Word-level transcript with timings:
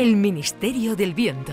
El 0.00 0.16
Ministerio 0.16 0.96
del 0.96 1.12
Viento. 1.12 1.52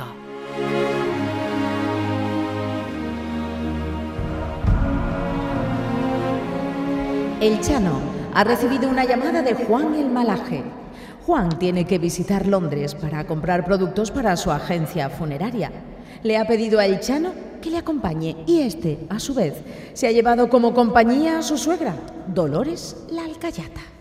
El 7.42 7.60
Chano 7.60 8.00
ha 8.34 8.46
recibido 8.46 8.90
una 8.90 9.04
llamada 9.04 9.42
de 9.42 9.54
Juan 9.54 9.96
el 9.96 10.10
Malaje. 10.10 10.64
Juan 11.26 11.60
tiene 11.60 11.84
que 11.84 11.98
visitar 11.98 12.48
Londres 12.48 12.96
para 12.96 13.28
comprar 13.28 13.66
productos 13.66 14.12
para 14.12 14.38
su 14.38 14.50
agencia 14.50 15.10
funeraria. 15.10 15.70
Le 16.24 16.38
ha 16.38 16.48
pedido 16.48 16.80
a 16.80 16.86
El 16.86 17.02
Chano 17.02 17.34
que 17.62 17.70
le 17.70 17.80
acompañe 17.80 18.46
y 18.48 18.62
este, 18.62 18.98
a 19.10 19.20
su 19.20 19.34
vez, 19.34 19.56
se 19.92 20.08
ha 20.08 20.12
llevado 20.14 20.50
como 20.50 20.74
compañía 20.74 21.40
a 21.40 21.44
su 21.44 21.58
suegra, 21.58 21.96
Dolores 22.34 22.96
la 23.10 23.26
Alcayata. 23.26 23.97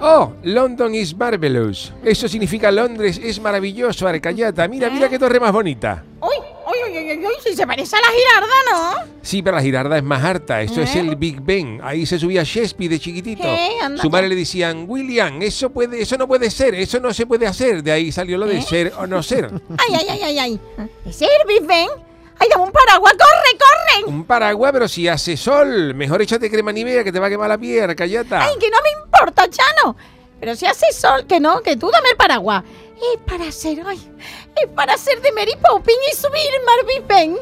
Oh, 0.00 0.32
London 0.44 0.94
is 0.94 1.16
marvelous. 1.16 1.92
Eso 2.04 2.28
significa 2.28 2.70
Londres 2.70 3.20
es 3.22 3.40
maravilloso, 3.40 4.06
Arcayata. 4.06 4.68
Mira, 4.68 4.90
mira 4.90 5.08
qué 5.08 5.18
torre 5.18 5.40
más 5.40 5.52
bonita. 5.52 6.04
¡Uy! 6.20 6.36
¡Uy, 6.66 6.98
uy, 6.98 7.12
uy, 7.12 7.26
uy! 7.26 7.32
Si 7.42 7.56
se 7.56 7.66
parece 7.66 7.96
a 7.96 8.00
la 8.00 8.08
girarda, 8.08 8.54
¿no? 9.04 9.12
Sí, 9.22 9.42
pero 9.42 9.56
la 9.56 9.62
girarda 9.62 9.96
es 9.96 10.04
más 10.04 10.22
harta. 10.22 10.62
Esto 10.62 10.82
es 10.82 10.94
el 10.94 11.16
Big 11.16 11.40
Ben. 11.40 11.80
Ahí 11.82 12.06
se 12.06 12.18
subía 12.18 12.42
Shakespeare 12.44 12.90
de 12.90 13.00
chiquitito. 13.00 13.42
¿Eh? 13.48 13.70
Anda 13.82 14.00
Su 14.00 14.08
madre 14.10 14.28
le 14.28 14.36
decían, 14.36 14.84
William, 14.86 15.42
eso 15.42 15.70
puede, 15.70 16.00
eso 16.00 16.16
no 16.16 16.28
puede 16.28 16.50
ser, 16.50 16.74
eso 16.74 17.00
no 17.00 17.12
se 17.12 17.26
puede 17.26 17.46
hacer. 17.46 17.82
De 17.82 17.90
ahí 17.90 18.12
salió 18.12 18.38
lo 18.38 18.46
de 18.46 18.62
ser 18.62 18.92
o 18.98 19.06
no 19.06 19.22
ser. 19.22 19.46
¡Ay, 19.78 19.94
ay, 19.94 20.06
ay, 20.10 20.22
ay, 20.22 20.38
ay! 20.38 20.60
¿Ese 21.06 21.24
es 21.24 21.30
el 21.40 21.48
Big 21.48 21.66
Ben? 21.66 21.88
¡Ay, 22.38 22.48
dame 22.50 22.64
un 22.64 22.72
paraguas! 22.72 23.14
¡Corre, 23.14 23.58
corre! 23.58 24.12
Un 24.12 24.24
paraguas, 24.24 24.72
pero 24.72 24.88
si 24.88 25.08
hace 25.08 25.36
sol. 25.36 25.94
Mejor 25.94 26.22
échate 26.22 26.50
crema 26.50 26.72
nivea 26.72 27.02
que 27.02 27.12
te 27.12 27.18
va 27.18 27.26
a 27.26 27.30
quemar 27.30 27.48
la 27.48 27.58
piel, 27.58 27.90
Arcayata. 27.90 28.42
¡Ay, 28.42 28.54
que 28.60 28.70
no 28.70 28.78
me 28.82 28.90
importa, 29.02 29.48
Chano! 29.48 29.96
Pero 30.40 30.54
si 30.54 30.66
hace 30.66 30.92
sol, 30.92 31.26
que 31.26 31.40
no, 31.40 31.60
que 31.62 31.76
tú 31.76 31.90
dame 31.90 32.10
el 32.10 32.16
paraguas. 32.16 32.62
Es 32.96 33.20
para 33.26 33.50
ser, 33.52 33.82
ay, 33.86 34.00
es 34.56 34.68
para 34.74 34.96
ser 34.96 35.20
de 35.20 35.30
Mary 35.32 35.52
Poppins 35.60 35.98
y 36.12 36.16
subirme 36.16 36.72
al 36.80 36.86
Big 36.86 37.06
Ben. 37.06 37.38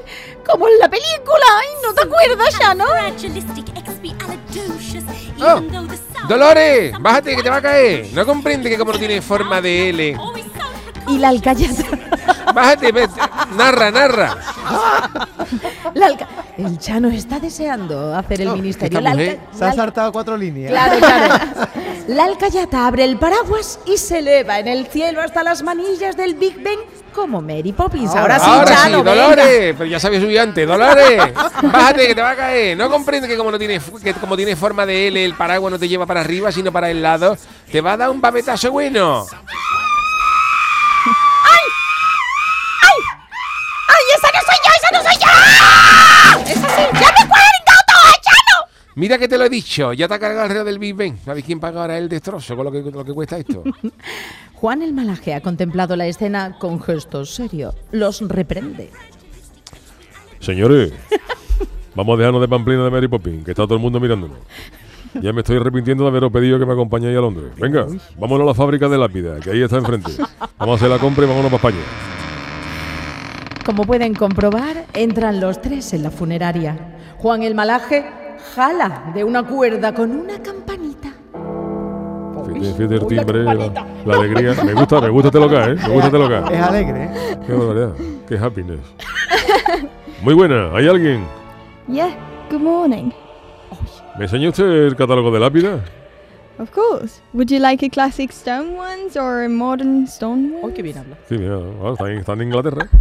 Como 0.46 0.68
en 0.68 0.78
la 0.78 0.88
película, 0.88 1.44
ay, 1.60 1.68
¿no 1.82 1.94
te 1.94 2.02
acuerdas, 2.02 2.58
Chano? 2.58 2.84
Oh, 5.40 5.62
Dolores, 6.28 6.94
bájate 7.00 7.36
que 7.36 7.42
te 7.42 7.50
va 7.50 7.56
a 7.56 7.62
caer. 7.62 8.08
No 8.12 8.24
comprende 8.24 8.70
que 8.70 8.78
como 8.78 8.92
no 8.92 8.98
tiene 8.98 9.20
forma 9.20 9.60
de 9.60 9.90
L. 9.90 10.16
Y 11.08 11.18
la 11.18 11.28
Alcayata. 11.28 11.84
Bájate, 12.54 12.92
vete. 12.92 13.20
narra, 13.56 13.90
narra. 13.90 14.36
la 15.94 16.06
Alca- 16.06 16.28
El 16.56 16.78
Chano 16.78 17.08
está 17.08 17.38
deseando 17.38 18.14
hacer 18.14 18.40
el 18.42 18.50
ministerio. 18.52 18.98
esta 18.98 19.10
La 19.10 19.14
mujer 19.14 19.38
Alca- 19.40 19.52
Se 19.54 19.60
la 19.60 19.66
ha 19.66 19.70
Al- 19.70 19.76
saltado 19.76 20.12
cuatro 20.12 20.36
líneas. 20.36 20.70
Claro, 20.72 20.98
claro. 20.98 21.34
La 22.08 22.24
Alcayata 22.24 22.86
abre 22.86 23.02
el 23.04 23.18
paraguas 23.18 23.80
y 23.84 23.96
se 23.96 24.20
eleva 24.20 24.60
en 24.60 24.68
el 24.68 24.86
cielo 24.86 25.20
hasta 25.20 25.42
las 25.42 25.64
manillas 25.64 26.16
del 26.16 26.34
Big 26.36 26.62
Ben 26.62 26.78
como 27.12 27.40
Mary 27.40 27.72
Poppins. 27.72 28.14
Ahora, 28.14 28.38
sí, 28.38 28.48
Ahora 28.48 28.64
Chano, 28.64 28.98
sí, 28.98 29.04
venga. 29.04 29.22
Dolores, 29.24 29.74
pero 29.76 29.84
ya 29.86 29.98
sabía 29.98 30.20
subir 30.20 30.38
antes. 30.38 30.68
Dolores, 30.68 31.20
bájate 31.62 32.06
que 32.06 32.14
te 32.14 32.22
va 32.22 32.30
a 32.30 32.36
caer. 32.36 32.76
No 32.76 32.88
comprende 32.90 33.26
que 33.26 33.36
como 33.36 33.50
no 33.50 33.58
tiene 33.58 33.80
que 34.04 34.14
como 34.14 34.36
tiene 34.36 34.54
forma 34.54 34.86
de 34.86 35.08
L, 35.08 35.24
el 35.24 35.34
paraguas 35.34 35.72
no 35.72 35.78
te 35.80 35.88
lleva 35.88 36.06
para 36.06 36.20
arriba, 36.20 36.52
sino 36.52 36.70
para 36.70 36.90
el 36.90 37.02
lado. 37.02 37.36
Te 37.72 37.80
va 37.80 37.94
a 37.94 37.96
dar 37.96 38.10
un 38.10 38.20
babetazo 38.20 38.70
bueno. 38.70 39.26
Mira 48.96 49.18
que 49.18 49.28
te 49.28 49.36
lo 49.36 49.44
he 49.44 49.50
dicho, 49.50 49.92
ya 49.92 50.08
te 50.08 50.14
ha 50.14 50.18
cargado 50.18 50.44
alrededor 50.44 50.66
del 50.66 50.78
Big 50.78 50.94
Ben. 50.94 51.18
¿Sabes 51.22 51.44
quién 51.44 51.60
paga 51.60 51.82
ahora 51.82 51.98
el 51.98 52.08
destrozo 52.08 52.56
con 52.56 52.64
lo 52.64 52.72
que, 52.72 52.80
lo 52.80 53.04
que 53.04 53.12
cuesta 53.12 53.36
esto? 53.36 53.62
Juan 54.54 54.80
el 54.80 54.94
Malaje 54.94 55.34
ha 55.34 55.42
contemplado 55.42 55.96
la 55.96 56.06
escena 56.06 56.56
con 56.58 56.80
gesto 56.80 57.26
serio. 57.26 57.74
Los 57.92 58.26
reprende. 58.26 58.90
Señores, 60.40 60.94
vamos 61.94 62.14
a 62.14 62.18
dejarnos 62.20 62.40
de 62.40 62.48
pamplina 62.48 62.84
de 62.84 62.90
Mary 62.90 63.06
Poppins, 63.06 63.44
que 63.44 63.50
está 63.50 63.64
todo 63.64 63.74
el 63.74 63.80
mundo 63.80 64.00
mirándonos. 64.00 64.38
Ya 65.20 65.30
me 65.34 65.42
estoy 65.42 65.58
arrepintiendo 65.58 66.04
de 66.04 66.08
haberos 66.08 66.32
pedido 66.32 66.58
que 66.58 66.64
me 66.64 66.72
acompañéis 66.72 67.18
a 67.18 67.20
Londres. 67.20 67.52
Venga, 67.58 67.86
vámonos 68.18 68.44
a 68.44 68.48
la 68.48 68.54
fábrica 68.54 68.88
de 68.88 68.96
lápida, 68.96 69.40
que 69.40 69.50
ahí 69.50 69.60
está 69.60 69.76
enfrente. 69.76 70.12
Vamos 70.56 70.72
a 70.72 70.76
hacer 70.76 70.88
la 70.88 70.98
compra 70.98 71.26
y 71.26 71.28
vámonos 71.28 71.52
para 71.52 71.68
España. 71.68 71.86
Como 73.66 73.84
pueden 73.84 74.14
comprobar, 74.14 74.86
entran 74.94 75.38
los 75.38 75.60
tres 75.60 75.92
en 75.92 76.02
la 76.02 76.10
funeraria. 76.10 76.96
Juan 77.18 77.42
el 77.42 77.54
Malaje 77.54 78.06
jala 78.54 79.12
de 79.14 79.24
una 79.24 79.42
cuerda 79.42 79.92
con 79.94 80.10
una 80.10 80.42
campanita. 80.42 81.08
Fíjate, 82.46 82.74
fíjate 82.74 82.94
el 82.94 83.06
timbre, 83.06 83.42
la, 83.42 83.54
la 83.54 84.16
alegría. 84.16 84.64
Me 84.64 84.72
gusta, 84.72 85.00
me 85.00 85.10
gusta 85.10 85.28
este 85.28 85.40
local, 85.40 85.72
¿eh? 85.72 85.80
Me 85.82 85.88
gusta 85.88 86.06
este 86.06 86.18
local. 86.18 86.44
Es 86.52 86.62
alegre, 86.62 87.04
¿eh? 87.04 87.38
Qué 87.46 87.52
barbaridad, 87.52 87.92
qué 88.28 88.38
happiness. 88.38 88.80
Muy 90.22 90.34
buena, 90.34 90.70
¿hay 90.74 90.88
alguien? 90.88 91.24
Yeah, 91.88 92.10
good 92.50 92.60
morning. 92.60 93.10
¿Me 94.18 94.24
enseña 94.24 94.48
usted 94.48 94.64
el 94.64 94.96
catálogo 94.96 95.30
de 95.30 95.40
lápida? 95.40 95.80
Of 96.58 96.70
course. 96.70 97.20
Would 97.34 97.50
you 97.50 97.58
like 97.58 97.84
a 97.84 97.90
classic 97.90 98.30
stone 98.32 98.76
ones 98.76 99.14
or 99.16 99.44
a 99.44 99.48
modern 99.48 100.04
stone 100.06 100.52
one? 100.54 100.62
¡Uy, 100.64 100.72
qué 100.72 100.82
bien 100.82 100.96
habla! 100.96 101.16
Sí, 101.28 101.36
mira, 101.36 101.58
ah, 101.82 101.90
está, 101.92 102.10
en, 102.10 102.18
está 102.18 102.32
en 102.32 102.42
Inglaterra. 102.42 102.88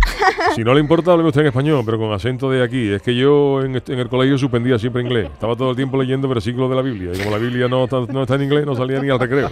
Si 0.56 0.64
no 0.64 0.74
le 0.74 0.80
importa, 0.82 1.12
hable 1.14 1.26
usted 1.28 1.42
en 1.42 1.48
español, 1.48 1.82
pero 1.86 1.98
con 1.98 2.12
acento 2.12 2.50
de 2.50 2.62
aquí. 2.64 2.92
Es 2.92 3.02
que 3.02 3.16
yo 3.16 3.62
en, 3.62 3.76
en 3.76 4.00
el 4.00 4.10
colegio 4.10 4.38
suspendía 4.38 4.78
siempre 4.78 5.02
inglés. 5.02 5.30
Estaba 5.34 5.56
todo 5.56 5.70
el 5.72 5.76
tiempo 5.76 5.98
leyendo 6.02 6.28
versículos 6.28 6.70
de 6.70 6.76
la 6.76 6.82
Biblia. 6.82 7.12
Y 7.14 7.18
como 7.20 7.32
la 7.32 7.38
Biblia 7.38 7.68
no 7.70 7.86
está, 7.86 8.02
no 8.02 8.24
está 8.24 8.36
en 8.36 8.44
inglés, 8.44 8.66
no 8.66 8.76
salía 8.76 9.00
ni 9.00 9.10
al 9.10 9.20
recreo. 9.20 9.50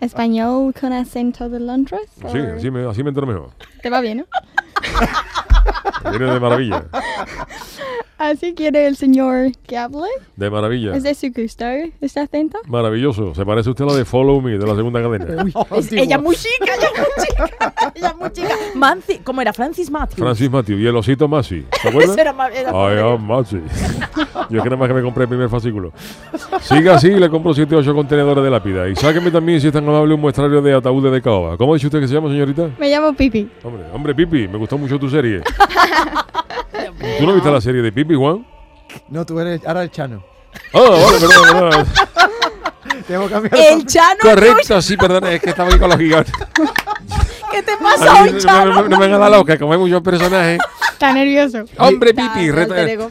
Español 0.00 0.74
con 0.78 0.92
acento 0.92 1.48
de 1.48 1.60
Londres? 1.60 2.00
Sí, 2.16 2.38
or- 2.38 2.54
así 2.56 2.70
me, 2.70 2.84
así 2.88 3.02
me 3.02 3.10
entero 3.10 3.26
mejor. 3.26 3.50
Te 3.82 3.90
va 3.90 4.00
bien, 4.00 4.18
¿no? 4.18 4.24
Viene 6.10 6.32
de 6.32 6.40
maravilla. 6.40 6.84
Así 8.30 8.54
quiere 8.54 8.86
el 8.86 8.96
señor 8.96 9.52
que 9.66 9.76
hable. 9.76 10.08
De 10.36 10.48
maravilla. 10.50 10.96
¿Es 10.96 11.02
de 11.02 11.14
su 11.14 11.26
gusto 11.32 11.64
este 12.00 12.20
acento? 12.20 12.58
Maravilloso. 12.66 13.34
Se 13.34 13.44
parece 13.44 13.70
usted 13.70 13.84
a 13.84 13.88
la 13.88 13.94
de 13.94 14.04
Follow 14.04 14.40
Me, 14.40 14.52
de 14.58 14.66
la 14.66 14.74
segunda 14.74 15.02
cadena. 15.02 15.26
Es- 15.76 15.92
ella 15.92 16.16
es 16.16 16.22
muy 16.22 16.34
chica, 16.34 16.74
ella 16.76 16.88
es 16.94 16.98
muy 17.00 17.26
chica. 17.26 17.74
Ella 17.94 18.08
es 18.08 18.16
muy 18.16 18.30
chica. 18.32 18.54
Manci, 18.74 19.18
¿cómo 19.18 19.42
era? 19.42 19.52
Francis 19.52 19.90
Matthews. 19.90 20.18
Francis 20.18 20.50
Matthew 20.50 20.78
y 20.78 20.86
el 20.86 20.96
osito 20.96 21.28
Masi. 21.28 21.64
¿Se 21.82 21.88
acuerdan? 21.88 22.10
Ese 22.12 22.20
era 22.22 22.34
era 22.54 22.70
I 22.70 22.98
am 22.98 23.26
Masi. 23.26 23.60
Yo 24.50 24.58
es 24.58 24.62
que 24.62 24.70
nada 24.70 24.76
más 24.76 24.88
que 24.88 24.94
me 24.94 25.02
compré 25.02 25.24
el 25.24 25.28
primer 25.28 25.48
fascículo. 25.50 25.92
Siga 26.62 26.94
así 26.96 27.08
y 27.08 27.18
le 27.20 27.28
compro 27.28 27.52
7 27.52 27.74
o 27.74 27.78
8 27.78 27.94
contenedores 27.94 28.42
de 28.42 28.50
lápida. 28.50 28.88
Y 28.88 28.96
sáqueme 28.96 29.30
también, 29.30 29.60
si 29.60 29.66
es 29.66 29.72
tan 29.72 29.86
amable, 29.88 30.14
un 30.14 30.20
muestrario 30.20 30.62
de 30.62 30.74
ataúdes 30.74 31.12
de 31.12 31.20
caoba. 31.20 31.56
¿Cómo 31.56 31.74
dice 31.74 31.86
usted 31.86 32.00
que 32.00 32.08
se 32.08 32.14
llama, 32.14 32.28
señorita? 32.30 32.70
Me 32.78 32.88
llamo 32.88 33.12
Pipi. 33.12 33.48
Hombre, 33.62 33.82
hombre, 33.92 34.14
Pipi, 34.14 34.48
me 34.48 34.56
gustó 34.58 34.78
mucho 34.78 34.98
tu 34.98 35.08
serie. 35.10 35.42
¿Tú 37.18 37.26
no 37.26 37.34
viste 37.34 37.50
la 37.50 37.60
serie 37.60 37.82
de 37.82 37.92
Pipi, 37.92 38.14
Juan? 38.14 38.46
No, 39.08 39.24
tú 39.26 39.38
eres 39.40 39.60
ahora 39.66 39.82
el 39.82 39.90
Chano. 39.90 40.22
Ah, 40.72 40.80
vale, 40.80 41.18
perdón, 41.18 41.70
perdón. 41.70 41.86
Tengo 43.08 43.24
que 43.26 43.32
cambiar 43.32 43.54
El 43.56 43.86
Chano. 43.86 44.18
Correcto, 44.22 44.80
sí, 44.82 44.96
perdón, 44.96 45.26
es 45.26 45.40
que 45.40 45.50
estaba 45.50 45.70
ahí 45.70 45.78
con 45.78 45.88
los 45.90 45.98
gigantes. 45.98 46.32
¿Qué 47.50 47.62
te 47.62 47.76
pasa 47.76 48.22
hoy, 48.24 48.32
no, 48.32 48.38
Chano? 48.38 48.72
no- 48.82 48.88
no 48.88 48.98
me 48.98 49.04
haga 49.04 49.18
la 49.18 49.30
loca, 49.30 49.58
como 49.58 49.72
hay 49.72 49.78
muchos 49.78 50.02
personajes. 50.02 50.58
Está 50.92 51.12
nervioso. 51.12 51.64
Hombre, 51.78 52.14
Pipi, 52.14 52.50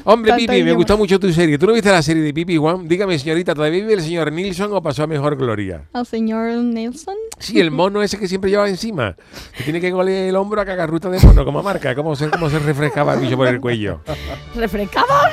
hombre, 0.05 0.33
Pipi, 0.35 0.63
me 0.63 0.73
gustó 0.73 0.97
mucho 0.97 1.19
tu 1.19 1.31
serie. 1.31 1.57
¿Tú 1.57 1.65
no 1.67 1.73
viste 1.73 1.91
la 1.91 2.01
serie 2.01 2.23
de 2.23 2.33
Pipi, 2.33 2.57
Juan? 2.57 2.87
Dígame, 2.87 3.19
señorita, 3.19 3.53
¿todavía 3.53 3.81
vive 3.81 3.93
el 3.93 4.01
señor 4.01 4.31
Nilsson 4.31 4.73
o 4.73 4.81
pasó 4.81 5.03
a 5.03 5.07
mejor 5.07 5.35
gloria? 5.35 5.83
El 5.93 6.05
señor 6.05 6.49
Nelson. 6.55 7.15
Sí, 7.39 7.59
el 7.59 7.71
mono 7.71 8.01
ese 8.01 8.17
que 8.17 8.27
siempre 8.27 8.49
llevaba 8.49 8.69
encima. 8.69 9.15
Que 9.57 9.63
tiene 9.63 9.81
que 9.81 9.91
golear 9.91 10.29
el 10.29 10.35
hombro 10.35 10.61
a 10.61 10.65
cagarruta 10.65 11.09
de 11.09 11.19
mono, 11.19 11.43
como 11.43 11.61
marca. 11.61 11.93
¿Cómo 11.95 12.15
se, 12.15 12.29
cómo 12.29 12.49
se 12.49 12.59
refrescaba 12.59 13.13
el 13.15 13.19
bicho 13.19 13.35
por 13.35 13.47
el 13.47 13.59
cuello? 13.59 14.01
¿Refrescaba? 14.55 15.31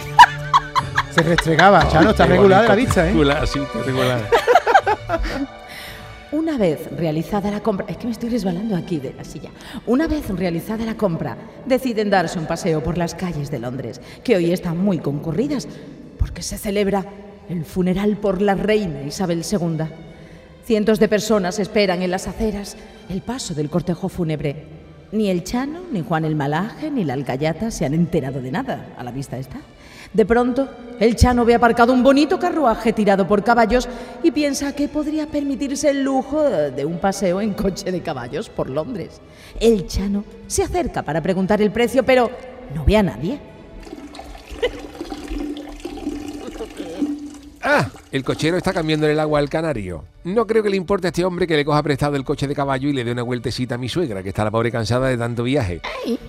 Se 1.10 1.22
restregaba. 1.22 1.88
Chano, 1.88 2.10
está 2.10 2.26
regular 2.26 2.62
de 2.62 2.68
la 2.68 2.74
vista, 2.74 3.04
¿eh? 3.06 3.10
Regular, 3.10 3.46
sí, 3.46 3.58
está 3.58 3.82
regular. 3.82 4.20
Una 6.32 6.56
vez 6.56 6.88
realizada 6.96 7.50
la 7.50 7.60
compra, 7.60 7.86
es 7.88 7.96
que 7.96 8.06
me 8.06 8.12
estoy 8.12 8.28
resbalando 8.28 8.76
aquí 8.76 9.00
de 9.00 9.12
la 9.12 9.24
silla. 9.24 9.50
Una 9.86 10.06
vez 10.06 10.28
realizada 10.28 10.84
la 10.84 10.96
compra, 10.96 11.36
deciden 11.66 12.08
darse 12.08 12.38
un 12.38 12.46
paseo 12.46 12.84
por 12.84 12.96
las 12.96 13.16
calles 13.16 13.50
de 13.50 13.58
Londres, 13.58 14.00
que 14.22 14.36
hoy 14.36 14.52
están 14.52 14.78
muy 14.78 15.00
concurridas, 15.00 15.66
porque 16.18 16.42
se 16.42 16.56
celebra 16.56 17.04
el 17.48 17.64
funeral 17.64 18.16
por 18.16 18.40
la 18.40 18.54
reina 18.54 19.02
Isabel 19.02 19.42
II. 19.50 20.09
Cientos 20.70 21.00
de 21.00 21.08
personas 21.08 21.58
esperan 21.58 22.00
en 22.00 22.12
las 22.12 22.28
aceras 22.28 22.76
el 23.08 23.22
paso 23.22 23.54
del 23.54 23.68
cortejo 23.68 24.08
fúnebre. 24.08 24.66
Ni 25.10 25.28
el 25.28 25.42
Chano, 25.42 25.80
ni 25.90 26.00
Juan 26.00 26.24
el 26.24 26.36
Malaje, 26.36 26.92
ni 26.92 27.02
la 27.02 27.14
Alcayata 27.14 27.72
se 27.72 27.84
han 27.84 27.92
enterado 27.92 28.40
de 28.40 28.52
nada, 28.52 28.94
a 28.96 29.02
la 29.02 29.10
vista 29.10 29.36
está. 29.36 29.56
De 30.14 30.24
pronto, 30.24 30.68
el 31.00 31.16
Chano 31.16 31.44
ve 31.44 31.56
aparcado 31.56 31.92
un 31.92 32.04
bonito 32.04 32.38
carruaje 32.38 32.92
tirado 32.92 33.26
por 33.26 33.42
caballos 33.42 33.88
y 34.22 34.30
piensa 34.30 34.72
que 34.72 34.86
podría 34.86 35.26
permitirse 35.26 35.90
el 35.90 36.04
lujo 36.04 36.40
de 36.40 36.84
un 36.84 36.98
paseo 37.00 37.40
en 37.40 37.54
coche 37.54 37.90
de 37.90 38.00
caballos 38.00 38.48
por 38.48 38.70
Londres. 38.70 39.20
El 39.58 39.88
Chano 39.88 40.22
se 40.46 40.62
acerca 40.62 41.02
para 41.02 41.20
preguntar 41.20 41.60
el 41.60 41.72
precio, 41.72 42.04
pero 42.04 42.30
no 42.76 42.84
ve 42.84 42.96
a 42.96 43.02
nadie. 43.02 43.49
Ah, 47.62 47.88
el 48.10 48.24
cochero 48.24 48.56
está 48.56 48.72
cambiando 48.72 49.06
el 49.06 49.20
agua 49.20 49.38
al 49.38 49.50
canario. 49.50 50.04
No 50.24 50.46
creo 50.46 50.62
que 50.62 50.70
le 50.70 50.76
importe 50.76 51.08
a 51.08 51.10
este 51.10 51.24
hombre 51.24 51.46
que 51.46 51.56
le 51.56 51.64
coja 51.64 51.82
prestado 51.82 52.16
el 52.16 52.24
coche 52.24 52.46
de 52.46 52.54
caballo 52.54 52.88
y 52.88 52.92
le 52.92 53.04
dé 53.04 53.12
una 53.12 53.22
vueltecita 53.22 53.74
a 53.74 53.78
mi 53.78 53.88
suegra, 53.88 54.22
que 54.22 54.30
está 54.30 54.44
la 54.44 54.50
pobre 54.50 54.70
cansada 54.70 55.08
de 55.08 55.18
tanto 55.18 55.42
viaje. 55.42 55.80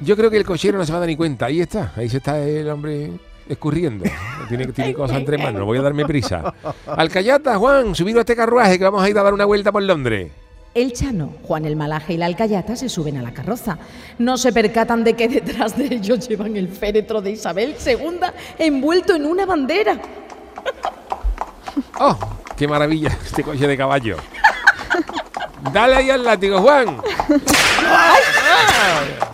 Yo 0.02 0.18
creo 0.18 0.30
que 0.30 0.38
el 0.38 0.46
cochero 0.46 0.78
no 0.78 0.86
se 0.86 0.92
va 0.92 0.98
a 0.98 1.02
dar 1.02 1.10
ni 1.10 1.16
cuenta. 1.16 1.46
Ahí 1.46 1.62
está, 1.62 1.94
ahí 1.96 2.10
se 2.10 2.18
está 2.18 2.40
el 2.40 2.70
hombre 2.70 3.12
escurriendo. 3.48 4.06
Tiene, 4.50 4.68
tiene 4.68 4.94
cosas 4.94 5.18
entre 5.18 5.38
manos, 5.38 5.64
voy 5.64 5.78
a 5.78 5.82
darme 5.82 6.06
prisa. 6.06 6.54
Alcayata, 6.86 7.58
Juan, 7.58 7.96
subido 7.96 8.20
a 8.20 8.22
este 8.22 8.36
carruaje 8.36 8.78
que 8.78 8.84
vamos 8.84 9.02
a 9.02 9.10
ir 9.10 9.18
a 9.18 9.24
dar 9.24 9.34
una 9.34 9.46
vuelta 9.46 9.72
por 9.72 9.84
Londres. 9.84 10.32
El 10.74 10.94
Chano, 10.94 11.34
Juan 11.44 11.66
el 11.66 11.76
Malaje 11.76 12.14
y 12.14 12.18
la 12.18 12.28
Alcayata 12.28 12.76
se 12.76 12.88
suben 12.88 13.18
a 13.18 13.22
la 13.22 13.34
carroza. 13.34 13.78
No 14.20 14.38
se 14.38 14.52
percatan 14.54 15.04
de 15.04 15.14
que 15.14 15.28
detrás 15.28 15.78
de 15.78 15.86
ellos 15.86 16.28
llevan 16.28 16.56
el 16.56 16.68
féretro 16.70 17.22
de 17.22 17.32
Isabel 17.32 17.76
II 17.86 18.20
envuelto 18.58 19.16
en 19.16 19.26
una 19.26 19.46
bandera. 19.46 20.02
¡Oh! 22.00 22.18
¡Qué 22.58 22.68
maravilla 22.68 23.10
este 23.24 23.44
coche 23.44 23.68
de 23.68 23.78
caballo! 23.78 24.18
Dale 25.72 25.96
ahí 25.96 26.10
al 26.10 26.24
látigo, 26.24 26.60
Juan. 26.60 27.02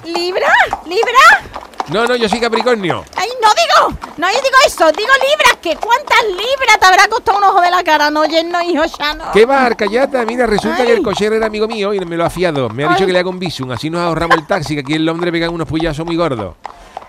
¿Libra? 0.06 0.54
¿Libra? 0.86 1.42
No, 1.89 2.06
no, 2.06 2.16
yo 2.18 2.28
soy 2.28 2.42
Capricornio. 2.42 3.06
¡Ay, 3.16 3.30
no 3.42 3.50
digo! 3.50 4.00
No 4.18 4.28
yo 4.28 4.36
digo 4.36 4.57
eso, 4.66 4.92
digo 4.92 5.12
libras. 5.13 5.57
¿Que 5.62 5.78
cuántas 5.78 6.22
libras 6.24 6.80
te 6.80 6.86
habrá 6.86 7.07
costado 7.07 7.38
un 7.38 7.45
ojo 7.45 7.62
de 7.62 7.72
la 7.72 7.84
cara? 7.84 8.10
No, 8.10 8.24
no, 8.25 8.62
hijo, 8.62 8.83
ya 9.00 9.13
no. 9.13 9.31
¿Qué 9.31 9.45
va, 9.45 9.66
Arcayata? 9.66 10.25
Mira, 10.25 10.45
resulta 10.45 10.86
que 10.86 10.94
el 10.94 11.04
cochero 11.04 11.36
era 11.36 11.45
amigo 11.45 11.68
mío 11.68 11.94
y 11.94 12.00
me 12.01 12.18
lo 12.18 12.25
ha 12.25 12.30
fiado. 12.30 12.68
Me 12.69 12.83
ha 12.83 12.90
dicho 12.90 13.06
que 13.06 13.13
le 13.13 13.19
haga 13.19 13.30
un 13.30 13.40
visum, 13.40 13.72
así 13.72 13.90
nos 13.90 14.01
ahorramos 14.01 14.38
el 14.38 14.45
taxi, 14.45 14.75
que 14.75 14.81
aquí 14.81 14.95
en 14.95 15.06
Londres 15.06 15.31
pegan 15.31 15.54
unos 15.54 15.68
puyazos 15.68 16.06
muy 16.06 16.18
gordos. 16.18 16.56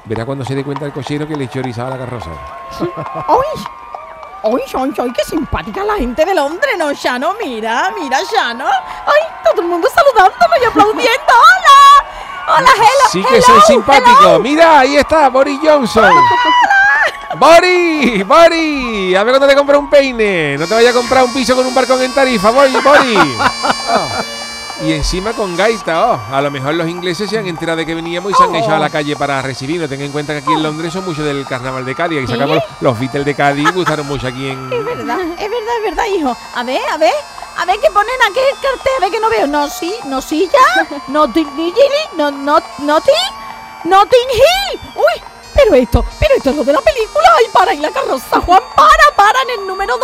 Verá 0.04 0.24
cuando 0.24 0.44
se 0.44 0.54
dé 0.54 0.62
cuenta 0.62 0.86
el 0.86 0.92
cochero 0.92 1.26
que 1.26 1.36
le 1.36 1.48
chorizaba 1.48 1.90
la 1.90 1.98
carroza. 1.98 2.30
¡Ay! 3.26 3.64
¡Ay, 4.42 4.62
ay, 4.72 4.92
ay! 4.98 5.12
¡Qué 5.12 5.24
simpática 5.24 5.84
la 5.84 5.94
gente 5.96 6.24
de 6.24 6.34
Londres, 6.34 6.74
no, 6.78 6.92
Shano! 6.92 7.34
Mira, 7.42 7.92
mira, 7.98 8.18
Shano. 8.22 8.66
¡Ay, 8.66 9.22
todo 9.44 9.62
el 9.62 9.68
mundo 9.68 9.88
saludándome 9.92 10.56
y 10.62 10.64
aplaudiendo! 10.64 11.08
¡Hola! 12.46 12.58
¡Hola, 12.58 12.70
hello! 12.76 13.10
Sí 13.10 13.22
que 13.22 13.36
hello, 13.36 13.46
soy 13.46 13.60
simpático. 13.62 14.16
hello. 14.20 14.38
Mira, 14.38 14.80
ahí 14.80 14.96
está, 14.96 15.28
Boris 15.28 15.58
Johnson. 15.62 16.12
¡Boris! 17.36 18.26
¡Boris! 18.26 19.16
A 19.16 19.24
ver 19.24 19.32
cuándo 19.32 19.46
te 19.48 19.56
compras 19.56 19.78
un 19.78 19.90
peine. 19.90 20.56
No 20.56 20.66
te 20.66 20.74
vayas 20.74 20.94
a 20.94 20.98
comprar 20.98 21.24
un 21.24 21.32
piso 21.32 21.54
con 21.56 21.66
un 21.66 21.74
balcón 21.74 22.00
en 22.02 22.14
tarifa, 22.14 22.50
Boris. 22.50 22.82
Boris. 22.82 23.18
Oh. 23.90 24.08
Y 24.84 24.92
encima 24.92 25.32
con 25.32 25.56
gaita, 25.56 26.12
oh. 26.12 26.34
A 26.34 26.40
lo 26.40 26.50
mejor 26.50 26.74
los 26.74 26.88
ingleses 26.88 27.28
se 27.28 27.38
han 27.38 27.46
enterado 27.46 27.78
de 27.78 27.86
que 27.86 27.94
veníamos 27.94 28.32
y 28.32 28.34
se 28.34 28.44
han 28.44 28.54
echado 28.54 28.76
a 28.76 28.78
la 28.78 28.90
calle 28.90 29.16
para 29.16 29.42
recibirnos. 29.42 29.88
Ten 29.88 30.00
en 30.00 30.12
cuenta 30.12 30.32
que 30.32 30.38
aquí 30.38 30.52
en 30.52 30.62
Londres 30.62 30.92
son 30.92 31.04
muchos 31.04 31.24
del 31.24 31.44
carnaval 31.46 31.84
de 31.84 31.94
Cádiz. 31.94 32.18
Aquí 32.18 32.32
sacamos 32.32 32.62
los 32.80 32.98
Beatles 32.98 33.24
de 33.24 33.34
Cádiz 33.34 33.72
gustaron 33.72 34.06
mucho 34.06 34.28
aquí 34.28 34.48
en. 34.48 34.72
Es 34.72 34.84
verdad, 34.84 35.20
es 35.20 35.50
verdad, 35.50 35.76
es 35.76 35.82
verdad, 35.82 36.04
hijo. 36.16 36.36
A 36.54 36.62
ver, 36.62 36.80
a 36.92 36.96
ver, 36.96 37.12
a 37.56 37.64
ver 37.64 37.80
qué 37.80 37.90
ponen 37.90 38.14
aquí 38.30 38.38
el 38.38 38.60
cartel, 38.60 38.92
a 38.96 39.00
ver 39.00 39.10
que 39.10 39.20
no 39.20 39.28
veo. 39.28 39.46
No, 39.46 39.68
sí, 39.68 39.94
no, 40.06 40.20
sí, 40.20 40.48
ya. 40.52 40.86
No, 41.08 41.26
no, 41.26 42.30
no, 42.30 42.62
no, 42.78 43.00
Notting 43.84 44.30
Hill. 44.34 44.80
Uy, 44.96 45.22
pero 45.58 45.74
esto, 45.74 46.04
pero 46.20 46.34
esto 46.36 46.50
es 46.50 46.56
lo 46.56 46.62
de 46.62 46.72
la 46.72 46.80
película. 46.80 47.28
Ay, 47.36 47.46
para 47.52 47.72
ahí 47.72 47.78
la 47.78 47.90
carroza, 47.90 48.40
Juan, 48.40 48.62
para, 48.76 49.16
para 49.16 49.42
en 49.42 49.60
el 49.60 49.66
número 49.66 49.98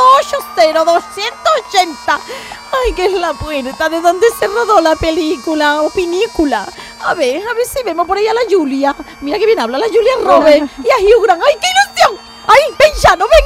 280-280. 0.57 1.97
Ay, 2.07 2.93
que 2.93 3.07
es 3.07 3.13
la 3.13 3.33
puerta 3.35 3.89
de 3.89 4.01
donde 4.01 4.27
se 4.37 4.49
rodó 4.49 4.81
la 4.81 4.97
película 4.97 5.83
o 5.83 5.91
pinícula. 5.91 6.67
A 7.05 7.15
ver, 7.15 7.47
a 7.47 7.55
ver 7.55 7.67
si 7.67 7.85
vemos 7.85 8.05
por 8.05 8.19
ahí 8.19 8.27
a 8.27 8.35
la 8.35 8.41
Julia. 8.51 8.97
Mira 9.21 9.39
que 9.39 9.47
bien 9.47 9.61
habla 9.61 9.79
la 9.79 9.87
Julia 9.87 10.17
Robert 10.23 10.69
y 10.83 10.91
a 10.91 10.97
Hugh 10.97 11.23
Grant. 11.23 11.43
¡Ay, 11.47 11.55
qué 11.61 11.69
ilusión! 11.69 12.19
¡Ay, 12.49 12.61
ven 12.77 12.93
ya, 13.01 13.15
no 13.15 13.27
ven! 13.29 13.45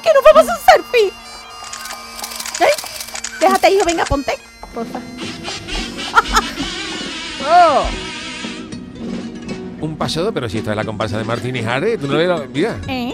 ¡Que 0.00 0.12
nos 0.14 0.22
vamos 0.22 0.48
a 0.48 0.52
un 0.52 0.60
selfie! 0.64 1.12
¿Eh? 2.60 2.74
Déjate, 3.40 3.70
hijo, 3.70 3.84
venga, 3.84 4.04
ponte. 4.04 4.38
Porfa. 4.72 5.00
Un 7.40 8.07
pero 10.32 10.48
si 10.48 10.58
esto 10.58 10.70
es 10.70 10.76
la 10.76 10.84
comparsa 10.84 11.18
de 11.18 11.24
Martín 11.24 11.54
y 11.56 11.62
Jare, 11.62 11.98
tú 11.98 12.06
no 12.06 12.16
ves 12.16 12.28
lo- 12.28 12.46
Mira. 12.52 12.78
¿Eh? 12.88 13.12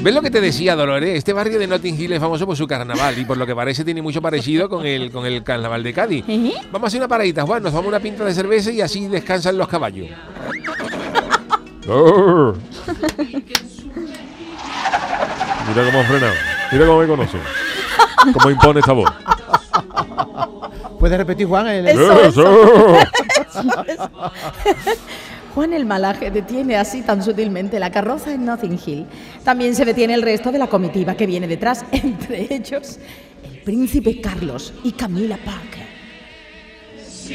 ¿Ves 0.00 0.14
lo 0.14 0.22
que 0.22 0.30
te 0.30 0.40
decía, 0.40 0.76
Dolores? 0.76 1.16
Este 1.18 1.32
barrio 1.32 1.58
de 1.58 1.66
Notting 1.66 2.00
Hill 2.00 2.12
es 2.12 2.20
famoso 2.20 2.46
por 2.46 2.56
su 2.56 2.66
carnaval 2.68 3.18
y 3.18 3.24
por 3.24 3.36
lo 3.36 3.44
que 3.46 3.54
parece 3.56 3.84
tiene 3.84 4.00
mucho 4.00 4.22
parecido 4.22 4.68
con 4.68 4.86
el, 4.86 5.10
con 5.10 5.26
el 5.26 5.42
carnaval 5.42 5.82
de 5.82 5.92
Cádiz. 5.92 6.24
¿Eh? 6.28 6.52
Vamos 6.70 6.86
a 6.86 6.88
hacer 6.88 7.00
una 7.00 7.08
paradita, 7.08 7.42
Juan. 7.44 7.62
Nos 7.62 7.72
vamos 7.72 7.86
a 7.86 7.88
una 7.88 8.00
pinta 8.00 8.24
de 8.24 8.32
cerveza 8.32 8.70
y 8.70 8.80
así 8.80 9.08
descansan 9.08 9.58
los 9.58 9.66
caballos. 9.66 10.06
Oh. 11.88 12.52
Mira 15.68 15.84
cómo 15.84 16.00
ha 16.00 16.04
frenado. 16.04 16.34
Mira 16.72 16.86
cómo 16.86 16.98
me 17.00 17.06
conoce. 17.06 17.38
Cómo 18.32 18.50
impone 18.50 18.80
esta 18.80 18.92
voz. 18.92 19.10
¿Puedes 20.98 21.18
repetir, 21.18 21.46
Juan? 21.46 21.66
El, 21.68 21.88
Eso, 21.88 22.20
¡Eso! 22.22 22.44
Juan 25.58 25.72
el 25.72 25.86
Malaje 25.86 26.30
detiene 26.30 26.76
así 26.76 27.02
tan 27.02 27.20
sutilmente 27.20 27.80
la 27.80 27.90
carroza 27.90 28.32
en 28.32 28.44
Notting 28.44 28.78
Hill. 28.86 29.06
También 29.42 29.74
se 29.74 29.84
detiene 29.84 30.14
el 30.14 30.22
resto 30.22 30.52
de 30.52 30.58
la 30.60 30.68
comitiva 30.68 31.16
que 31.16 31.26
viene 31.26 31.48
detrás, 31.48 31.84
entre 31.90 32.54
ellos 32.54 33.00
el 33.42 33.58
príncipe 33.62 34.20
Carlos 34.20 34.72
y 34.84 34.92
Camila 34.92 35.36
Parker. 35.44 35.84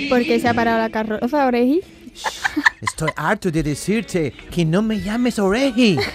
¿Por 0.08 0.24
qué 0.24 0.40
se 0.40 0.48
ha 0.48 0.54
parado 0.54 0.78
la 0.80 0.90
carroza, 0.90 1.46
Oreji? 1.46 1.82
Estoy 2.82 3.10
harto 3.18 3.52
de 3.52 3.62
decirte 3.62 4.32
que 4.50 4.64
no 4.64 4.82
me 4.82 5.02
llames 5.02 5.38
Oreji. 5.38 5.98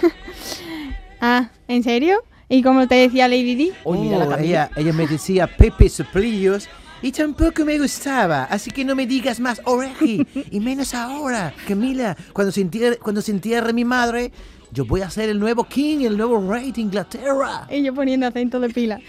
Ah, 1.21 1.51
¿en 1.67 1.83
serio? 1.83 2.23
¿Y 2.47 2.63
como 2.63 2.87
te 2.87 2.95
decía 2.95 3.27
Lady 3.27 3.53
Di? 3.53 3.71
Uy, 3.83 3.97
mira 3.99 4.17
la 4.19 4.25
Oh, 4.25 4.29
Camila. 4.29 4.47
ella, 4.47 4.71
ella 4.77 4.93
me 4.93 5.05
decía 5.05 5.47
Pepe 5.47 5.89
Soplillos 5.89 6.69
y 7.01 7.11
tampoco 7.11 7.65
me 7.65 7.77
gustaba, 7.79 8.43
así 8.45 8.71
que 8.71 8.83
no 8.83 8.95
me 8.95 9.05
digas 9.05 9.39
más 9.39 9.61
Oreji, 9.65 10.25
y 10.51 10.59
menos 10.59 10.93
ahora. 10.93 11.53
Camila, 11.67 12.15
cuando 12.33 12.51
se, 12.51 12.61
entierre, 12.61 12.97
cuando 12.97 13.21
se 13.21 13.31
entierre 13.31 13.73
mi 13.73 13.85
madre, 13.85 14.31
yo 14.71 14.85
voy 14.85 15.01
a 15.01 15.09
ser 15.09 15.29
el 15.29 15.39
nuevo 15.39 15.63
king, 15.63 16.05
el 16.05 16.17
nuevo 16.17 16.51
rey 16.51 16.71
de 16.71 16.81
Inglaterra. 16.81 17.67
Y 17.69 17.83
yo 17.83 17.93
poniendo 17.93 18.27
acento 18.27 18.59
de 18.59 18.69
pila. 18.69 18.99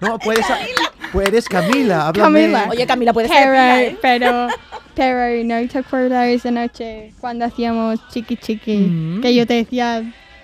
No, 0.00 0.18
puedes, 0.18 0.46
puedes 1.12 1.46
Camila, 1.46 2.08
háblame. 2.08 2.40
Camila. 2.40 2.68
Oye, 2.70 2.86
Camila, 2.86 3.12
puede 3.12 3.28
ser. 3.28 3.98
Pero, 4.00 4.00
pero, 4.00 4.48
pero, 4.94 5.44
¿no 5.44 5.68
te 5.68 5.78
acuerdas 5.78 6.28
esa 6.28 6.50
noche 6.50 7.12
cuando 7.20 7.44
hacíamos 7.44 8.00
chiqui 8.08 8.36
chiqui? 8.36 9.20
Que 9.20 9.34
yo 9.34 9.46
te 9.46 9.54
decía, 9.54 10.02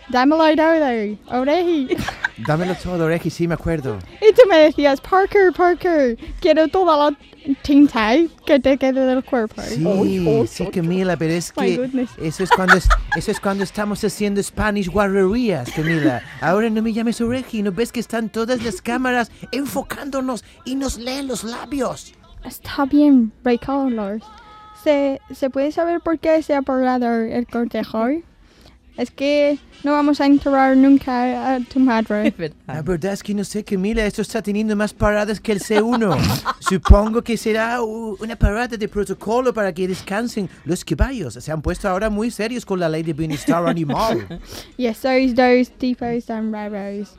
dámelo 0.08 0.44
todo, 0.56 1.40
Oreji. 1.40 1.88
Dámelo 2.46 2.74
todo, 2.74 3.04
Oreji, 3.06 3.30
sí 3.30 3.48
me 3.48 3.54
acuerdo. 3.54 3.98
Y 4.20 4.32
tú 4.34 4.42
me 4.48 4.58
decías, 4.58 5.00
Parker, 5.00 5.52
Parker, 5.56 6.16
quiero 6.40 6.68
toda 6.68 7.10
la 7.10 7.16
tinta 7.62 8.12
que 8.44 8.58
te 8.60 8.76
quede 8.76 9.06
del 9.06 9.24
cuerpo. 9.24 9.62
Sí, 9.62 10.46
sí, 10.48 10.66
Camila, 10.66 11.16
pero 11.16 11.32
es 11.32 11.52
que 11.52 11.90
eso 12.20 12.42
es 12.42 12.50
cuando 12.50 12.76
es- 12.76 12.88
eso 13.16 13.30
es 13.30 13.40
cuando 13.40 13.64
estamos 13.64 14.02
haciendo 14.04 14.42
Spanish 14.42 14.88
guarrerías, 14.88 15.70
Camila. 15.72 16.22
Ahora 16.40 16.68
no 16.70 16.82
me 16.82 16.92
llames 16.92 17.20
Oreji, 17.20 17.62
¿no 17.62 17.72
ves 17.72 17.92
que 17.92 18.00
están 18.00 18.28
todas 18.28 18.62
las 18.62 18.82
cámaras 18.82 19.30
enfocándonos 19.52 20.44
y 20.64 20.74
nos 20.74 20.98
leen 20.98 21.26
los 21.28 21.44
labios? 21.44 22.12
Está 22.44 22.84
bien, 22.84 23.32
Ray 23.44 23.58
Carlos. 23.58 24.22
¿Se, 24.84 25.20
¿Se 25.34 25.50
puede 25.50 25.72
saber 25.72 26.00
por 26.00 26.18
qué 26.18 26.42
se 26.42 26.54
ha 26.54 26.62
parado 26.62 27.12
el 27.12 27.46
cortejo? 27.46 28.06
Es 28.96 29.10
que 29.10 29.58
no 29.84 29.92
vamos 29.92 30.20
a 30.22 30.26
enterrar 30.26 30.74
nunca 30.76 31.54
a 31.54 31.60
tu 31.60 31.78
madre. 31.78 32.32
La 32.66 32.80
verdad 32.82 33.12
es 33.12 33.22
que 33.22 33.34
no 33.34 33.44
sé, 33.44 33.62
Camila, 33.62 34.04
esto 34.06 34.22
está 34.22 34.40
teniendo 34.40 34.74
más 34.74 34.94
paradas 34.94 35.38
que 35.38 35.52
el 35.52 35.60
C1. 35.60 36.16
Supongo 36.60 37.22
que 37.22 37.36
será 37.36 37.82
una 37.82 38.36
parada 38.36 38.76
de 38.76 38.88
protocolo 38.88 39.52
para 39.52 39.72
que 39.74 39.86
descansen 39.86 40.48
los 40.64 40.82
caballos. 40.84 41.34
Se 41.34 41.52
han 41.52 41.60
puesto 41.60 41.88
ahora 41.88 42.08
muy 42.08 42.30
serios 42.30 42.64
con 42.64 42.80
la 42.80 42.88
ley 42.88 43.02
de 43.02 43.12
bienestar 43.12 43.66
animal. 43.68 44.40
Y 44.78 44.86
esos 44.86 45.34
dos 45.34 45.70
tipos 45.78 46.24
tan 46.24 46.50
raros 46.52 47.14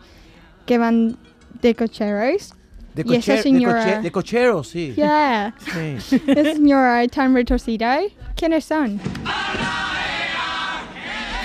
que 0.65 0.77
van 0.79 1.15
de 1.61 1.75
cocheros. 1.75 2.53
De, 2.95 3.03
¿Y 3.05 3.15
esa 3.15 3.33
coche- 3.33 3.35
de 3.35 3.43
señora? 3.43 3.83
coche- 3.85 4.01
de 4.01 4.11
cocheros, 4.11 4.67
sí. 4.69 4.93
Yeah. 4.95 5.53
Sí. 5.59 6.17
Esa 6.27 6.53
señora 6.53 7.07
tan 7.07 7.35
retorcida. 7.35 7.99
¿Quiénes 8.35 8.65
son? 8.65 8.99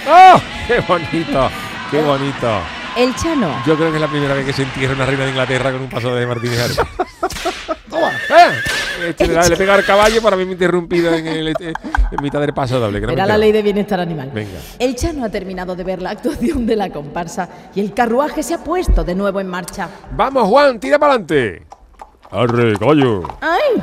¡Oh! 0.09 0.41
¡Qué 0.67 0.81
bonito! 0.81 1.51
¡Qué 1.91 2.03
bonito! 2.03 2.61
El 2.97 3.15
Chano. 3.17 3.63
Yo 3.67 3.77
creo 3.77 3.89
que 3.91 3.97
es 3.97 4.01
la 4.01 4.09
primera 4.09 4.35
vez 4.35 4.45
que 4.45 4.53
se 4.53 4.63
entierra 4.65 4.95
una 4.95 5.07
reina 5.07 5.25
de 5.25 5.31
Inglaterra 5.31 5.73
con 5.73 5.81
un 5.83 5.89
paso 5.89 6.15
de 6.15 6.27
Martín 6.27 6.53
y 6.53 6.57
Jare. 6.57 6.75
¡Eh! 8.31 9.09
Este 9.09 9.27
le, 9.27 9.49
le 9.49 9.57
pega 9.57 9.75
al 9.75 9.85
caballo 9.85 10.21
para 10.23 10.37
mí 10.37 10.45
me 10.45 10.53
interrumpido 10.53 11.13
en, 11.15 11.27
el- 11.27 11.49
en 11.49 12.23
mitad 12.23 12.41
del 12.41 12.53
paso 12.53 12.79
doble. 12.79 12.99
Era 13.13 13.27
la 13.27 13.39
ley 13.39 13.51
de 13.53 13.63
bienestar 13.63 13.99
animal. 14.01 14.31
Venga. 14.33 14.59
El 14.79 14.95
Chano 14.95 15.25
ha 15.25 15.29
terminado 15.31 15.75
de 15.75 15.85
ver 15.85 16.01
la 16.03 16.11
actuación 16.11 16.67
de 16.67 16.77
la 16.77 16.91
comparsa 16.91 17.49
y 17.75 17.81
el 17.81 17.95
carruaje 17.95 18.43
se 18.43 18.55
ha 18.55 18.59
puesto 18.59 19.03
de 19.05 19.15
nuevo 19.15 19.41
en 19.41 19.49
marcha. 19.49 19.89
Vamos, 20.15 20.49
Juan, 20.49 20.79
tira 20.79 20.99
para 20.99 21.15
adelante. 21.15 21.63
Arre, 22.31 22.79
caballo. 22.79 23.23
¡Ay! 23.41 23.83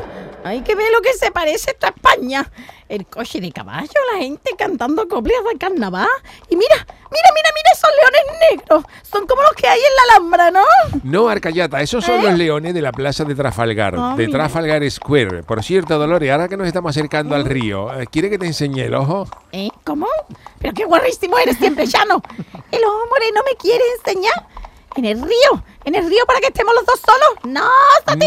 Hay 0.50 0.62
que 0.62 0.74
ver 0.76 0.92
lo 0.92 1.02
que 1.02 1.14
se 1.14 1.32
parece 1.32 1.72
esto 1.72 1.86
a 1.86 1.90
España. 1.90 2.52
El 2.88 3.06
coche 3.06 3.40
de 3.40 3.52
caballo, 3.52 3.92
la 4.14 4.20
gente 4.20 4.52
cantando 4.58 5.08
coplas 5.08 5.38
de 5.52 5.60
carnaval. 5.60 6.08
Y 6.50 6.56
mira, 6.56 6.76
mira, 6.76 7.30
mira, 7.36 7.50
mira 7.56 7.70
esos 7.74 7.90
leones 8.02 8.40
negros. 8.50 8.84
Son 9.04 9.28
como 9.28 9.44
los 9.44 9.52
que 9.52 9.68
hay 9.68 9.80
en 9.80 9.96
la 9.96 10.14
Alhambra, 10.16 10.50
¿no? 10.52 10.64
No, 11.04 11.30
Arcayata, 11.30 11.82
esos 11.82 12.04
son 12.04 12.24
los 12.24 12.34
leones 12.34 12.74
de 12.74 12.82
la 12.82 12.92
plaza 12.92 13.24
de 13.26 13.36
Trafalgar, 13.36 13.94
Ah, 13.96 14.16
de 14.18 14.26
mira. 14.26 14.40
Trafalgar 14.40 14.90
Square. 14.90 15.44
Por 15.44 15.64
cierto, 15.64 16.00
Dolores, 16.00 16.32
ahora 16.32 16.48
que 16.48 16.58
nos 16.58 16.66
estamos 16.66 16.90
acercando 16.90 17.36
al 17.36 17.46
río, 17.46 17.94
eh, 17.94 18.08
¿quiere 18.12 18.32
que 18.32 18.40
te 18.40 18.48
enseñe 18.48 18.82
el 18.86 18.96
ojo? 18.96 19.28
¿Eh? 19.52 19.70
¿Cómo? 19.84 20.08
Pero 20.60 20.74
qué 20.74 20.86
guarrísimo 20.86 21.38
eres 21.38 21.58
siempre, 21.58 21.86
Llano. 21.86 22.24
El 22.72 22.84
ojo 22.84 23.06
moreno 23.08 23.42
me 23.46 23.56
quiere 23.56 23.84
enseñar. 24.00 24.48
En 25.00 25.06
el 25.06 25.22
río, 25.22 25.64
en 25.86 25.96
el 25.96 26.10
río 26.10 26.26
para 26.28 26.42
que 26.42 26.48
estemos 26.48 26.76
los 26.76 26.86
dos 26.86 27.00
solos. 27.00 27.30
No. 27.46 27.70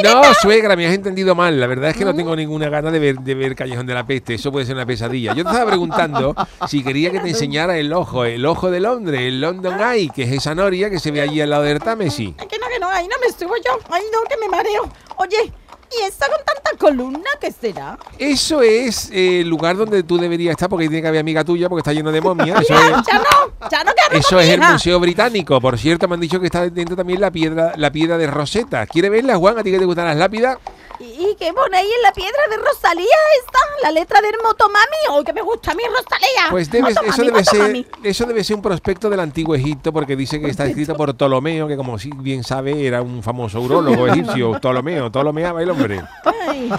No, 0.03 0.35
suegra, 0.41 0.75
me 0.75 0.87
has 0.87 0.95
entendido 0.95 1.35
mal. 1.35 1.61
La 1.61 1.67
verdad 1.67 1.91
es 1.91 1.97
que 1.99 2.05
no 2.07 2.15
tengo 2.15 2.35
ninguna 2.35 2.71
gana 2.71 2.91
de 2.91 2.99
ver, 2.99 3.17
de 3.19 3.35
ver 3.35 3.55
Callejón 3.55 3.85
de 3.85 3.93
la 3.93 4.07
Peste. 4.07 4.33
Eso 4.33 4.51
puede 4.51 4.65
ser 4.65 4.75
una 4.75 4.87
pesadilla. 4.87 5.35
Yo 5.35 5.45
te 5.45 5.51
estaba 5.51 5.67
preguntando 5.69 6.35
si 6.67 6.83
quería 6.83 7.11
que 7.11 7.21
te 7.21 7.29
enseñara 7.29 7.77
el 7.77 7.93
ojo, 7.93 8.25
el 8.25 8.47
ojo 8.47 8.71
de 8.71 8.81
Londres, 8.81 9.21
el 9.21 9.43
London 9.43 9.83
Eye, 9.83 10.09
que 10.15 10.23
es 10.23 10.33
esa 10.33 10.55
noria 10.55 10.89
que 10.89 10.99
se 10.99 11.11
ve 11.11 11.21
allí 11.21 11.43
al 11.43 11.51
lado 11.51 11.65
del 11.65 11.79
Támesis. 11.79 12.33
Ay, 12.39 12.47
que 12.47 12.59
no, 12.59 12.67
que 12.69 12.79
no, 12.79 12.89
ahí 12.89 13.07
no 13.07 13.17
me 13.21 13.31
subo 13.31 13.55
yo. 13.57 13.79
Ay, 13.91 14.05
no, 14.11 14.23
que 14.23 14.39
me 14.39 14.49
mareo. 14.49 14.89
Oye, 15.19 15.53
¿y 15.99 16.05
esa 16.05 16.27
con 16.29 16.39
tanta 16.45 16.77
columna 16.79 17.31
qué 17.41 17.53
será? 17.53 17.99
Eso 18.19 18.63
es 18.63 19.11
eh, 19.11 19.41
el 19.41 19.49
lugar 19.49 19.77
donde 19.77 20.03
tú 20.03 20.19
deberías 20.19 20.53
estar, 20.53 20.69
porque 20.69 20.89
tiene 20.89 21.03
que 21.03 21.09
haber 21.09 21.21
amiga 21.21 21.45
tuya, 21.45 21.69
porque 21.69 21.81
está 21.81 21.93
lleno 21.93 22.13
de 22.13 22.21
momias. 22.21 22.61
Eso 22.63 22.75
Mira, 22.75 22.99
es, 23.01 23.07
ya 23.07 23.19
no, 23.19 23.69
ya 23.71 23.85
no, 23.85 23.93
que 23.95 24.05
hablo 24.05 24.19
eso 24.19 24.41
es 24.41 24.49
el. 24.49 24.61
Museo 24.61 25.01
Británico. 25.01 25.61
Por 25.61 25.79
cierto, 25.79 26.09
me 26.09 26.15
han 26.15 26.21
dicho 26.21 26.41
que 26.41 26.47
está 26.47 26.69
dentro 26.69 26.97
también 26.97 27.21
la 27.21 27.31
piedra, 27.31 27.73
la 27.77 27.91
piedra 27.91 28.17
de 28.17 28.27
Rosetta. 28.27 28.87
¿Quiere 28.87 29.11
verla, 29.11 29.37
Juan? 29.37 29.59
¿A 29.59 29.63
ti 29.63 29.71
que 29.71 29.79
te 29.79 29.85
gustan 29.85 30.07
las 30.07 30.17
lápidas? 30.17 30.59
¿Y 31.05 31.35
qué 31.39 31.53
pone 31.53 31.77
ahí 31.77 31.87
en 31.97 32.03
la 32.03 32.13
piedra 32.13 32.39
de 32.51 32.57
Rosalía 32.59 33.17
esta? 33.41 33.59
La 33.83 33.91
letra 33.91 34.21
del 34.21 34.35
Motomami. 34.43 34.97
¡Oh, 35.11 35.25
que 35.25 35.33
me 35.33 35.43
gusta 35.43 35.73
a 35.73 35.75
mí, 35.75 35.83
Rosalía! 35.89 36.51
Pues 36.51 36.71
debe- 36.71 36.91
Motomami, 36.91 37.09
eso, 37.11 37.23
debe 37.25 37.45
ser, 37.45 37.87
eso 38.05 38.25
debe 38.27 38.45
ser 38.45 38.57
un 38.57 38.63
prospecto 38.63 39.11
del 39.11 39.21
antiguo 39.21 39.55
Egipto, 39.55 39.93
porque 39.93 40.15
dice 40.17 40.41
que 40.41 40.49
está 40.49 40.65
escrito 40.67 40.97
por 40.97 41.15
Ptolomeo, 41.15 41.67
que 41.67 41.77
como 41.77 41.99
si 41.99 42.11
bien 42.15 42.45
sabe 42.45 42.87
era 42.87 43.03
un 43.03 43.23
famoso 43.23 43.61
urólogo 43.61 44.07
egipcio. 44.07 44.53
Ptolomeo, 44.61 45.11
Ptolomeaba 45.11 45.63
el 45.63 45.71
hombre. 45.71 46.03
Ay. 46.25 46.71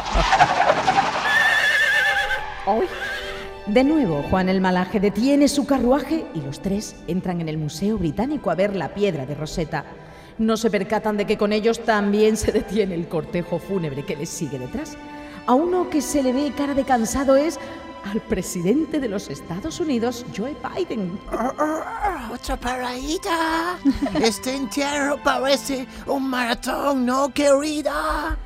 Ay, 2.65 2.87
De 3.67 3.83
nuevo, 3.83 4.23
Juan 4.29 4.47
el 4.49 4.61
Malaje 4.61 4.99
detiene 4.99 5.47
su 5.47 5.65
carruaje 5.65 6.25
y 6.33 6.39
los 6.41 6.61
tres 6.61 6.95
entran 7.07 7.41
en 7.41 7.49
el 7.49 7.57
Museo 7.57 7.97
Británico 7.97 8.51
a 8.51 8.55
ver 8.55 8.75
la 8.75 8.93
piedra 8.93 9.25
de 9.25 9.35
Rosetta. 9.35 9.83
No 10.37 10.57
se 10.57 10.69
percatan 10.69 11.17
de 11.17 11.25
que 11.25 11.37
con 11.37 11.53
ellos 11.53 11.83
también 11.83 12.37
se 12.37 12.51
detiene 12.51 12.95
el 12.95 13.07
cortejo 13.07 13.59
fúnebre 13.59 14.03
que 14.03 14.15
les 14.15 14.29
sigue 14.29 14.59
detrás. 14.59 14.97
A 15.45 15.53
uno 15.53 15.89
que 15.89 16.01
se 16.01 16.23
le 16.23 16.33
ve 16.33 16.53
cara 16.55 16.73
de 16.73 16.83
cansado 16.83 17.35
es 17.35 17.59
al 18.11 18.21
presidente 18.21 18.99
de 18.99 19.07
los 19.09 19.29
Estados 19.29 19.79
Unidos, 19.79 20.25
Joe 20.35 20.55
Biden. 20.75 21.19
Otra 22.31 22.57
paradita. 22.57 23.77
Este 24.21 24.55
entierro 24.55 25.17
parece 25.23 25.87
un 26.07 26.29
maratón, 26.29 27.05
¿no, 27.05 27.29
querida? 27.29 28.37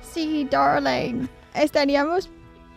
Sí, 0.00 0.46
darling. 0.50 1.28
Estaríamos 1.54 2.30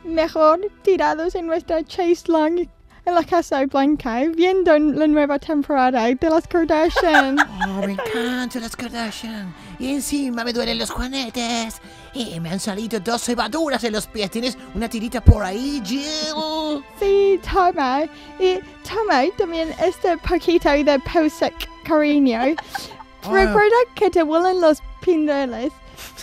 mejor 0.03 0.59
tirados 0.83 1.35
en 1.35 1.47
nuestra 1.47 1.83
chase 1.83 2.23
long 2.27 2.67
en 3.09 3.15
la 3.15 3.23
Casa 3.23 3.65
Blanca 3.65 4.21
viendo 4.35 4.77
la 4.77 5.07
nueva 5.07 5.39
temporada 5.39 6.03
de 6.05 6.29
las 6.29 6.47
Kardashian. 6.47 7.37
Oh, 7.67 7.85
me 7.85 7.93
encantan 7.93 8.61
las 8.61 8.75
Kardashian. 8.75 9.53
Y 9.79 9.93
encima 9.93 10.43
me 10.43 10.53
duelen 10.53 10.77
los 10.77 10.89
juanetes. 10.91 11.81
Y 12.13 12.39
me 12.39 12.49
han 12.49 12.59
salido 12.59 12.99
dos 12.99 13.23
cebaduras 13.23 13.83
en 13.83 13.93
los 13.93 14.07
pies. 14.07 14.31
¿Tienes 14.31 14.57
una 14.75 14.87
tirita 14.87 15.21
por 15.21 15.43
ahí, 15.43 15.81
Jill? 15.85 16.83
sí, 16.99 17.39
toma. 17.51 18.03
Y 18.39 18.59
toma 18.87 19.23
también 19.37 19.73
este 19.83 20.17
paquito 20.17 20.69
de 20.69 20.99
Posec 20.99 21.53
cariño. 21.83 22.41
Recuerda 23.23 23.77
que 23.95 24.09
te 24.09 24.23
vuelan 24.23 24.61
los 24.61 24.81
pindeles. 25.01 25.71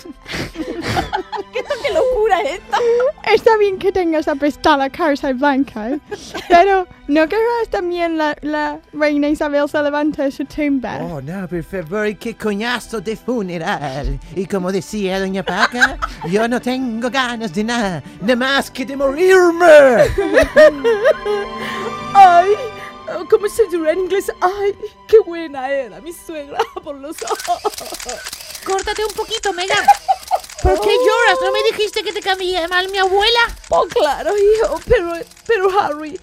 ¡Qué 1.52 1.92
locura 1.92 2.40
es 2.42 2.61
esta! 2.61 2.78
Está 3.33 3.56
bien 3.59 3.78
que 3.78 3.92
tengas 3.92 4.28
apestada 4.28 4.76
la 4.76 4.90
Casa 4.90 5.33
Blanca, 5.33 5.99
pero 6.49 6.87
¿no 7.09 7.28
querrás 7.28 7.68
también 7.71 8.18
la, 8.18 8.37
la 8.42 8.80
reina 8.92 9.28
Isabel 9.28 9.68
se 9.68 9.83
levante 9.83 10.23
de 10.23 10.30
su 10.30 10.45
tumba? 10.45 10.99
Oh, 10.99 11.21
no, 11.21 11.49
por 11.49 11.62
favor, 11.62 12.16
qué 12.16 12.37
coñazo 12.37 13.00
de 13.00 13.16
funeral. 13.16 14.18
Y 14.35 14.47
como 14.47 14.71
decía 14.73 15.21
doña 15.21 15.42
Paca, 15.42 15.99
yo 16.28 16.47
no 16.49 16.61
tengo 16.61 17.11
ganas 17.11 17.52
de 17.54 17.64
nada, 17.64 18.02
nada 18.21 18.37
más 18.37 18.71
que 18.71 18.85
de 18.85 18.97
morirme. 18.97 19.66
¡Ay! 22.14 22.50
¿Cómo 23.30 23.49
se 23.49 23.66
dirá 23.68 23.92
en 23.92 24.00
inglés? 24.00 24.30
¡Ay! 24.40 24.75
¡Qué 25.06 25.21
buena 25.21 25.71
era 25.71 26.00
mi 26.00 26.12
suegra 26.12 26.59
por 26.83 26.97
los 26.97 27.16
ojos! 27.23 28.45
Córtate 28.66 29.04
un 29.04 29.12
poquito, 29.14 29.52
Megan. 29.52 29.85
¿Por 30.62 30.80
qué 30.80 30.88
lloras? 30.96 31.38
¿No 31.42 31.52
me 31.52 31.62
dijiste 31.62 32.02
que 32.02 32.12
te 32.12 32.20
caía 32.20 32.66
mal 32.66 32.88
mi 32.90 32.99
abuela? 32.99 33.40
Oh, 33.68 33.87
claro, 33.87 34.32
hijo, 34.37 34.80
pero, 34.88 35.12
pero 35.46 35.80
Harry, 35.80 36.18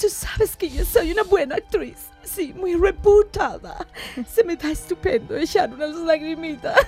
tú 0.00 0.08
sabes 0.08 0.54
que 0.56 0.70
yo 0.70 0.84
soy 0.84 1.10
una 1.12 1.24
buena 1.24 1.56
actriz. 1.56 1.96
Sí, 2.22 2.52
muy 2.52 2.76
reputada. 2.76 3.84
Se 4.32 4.44
me 4.44 4.54
da 4.54 4.70
estupendo 4.70 5.34
echar 5.36 5.72
unas 5.72 5.96
lagrimitas. 5.96 6.78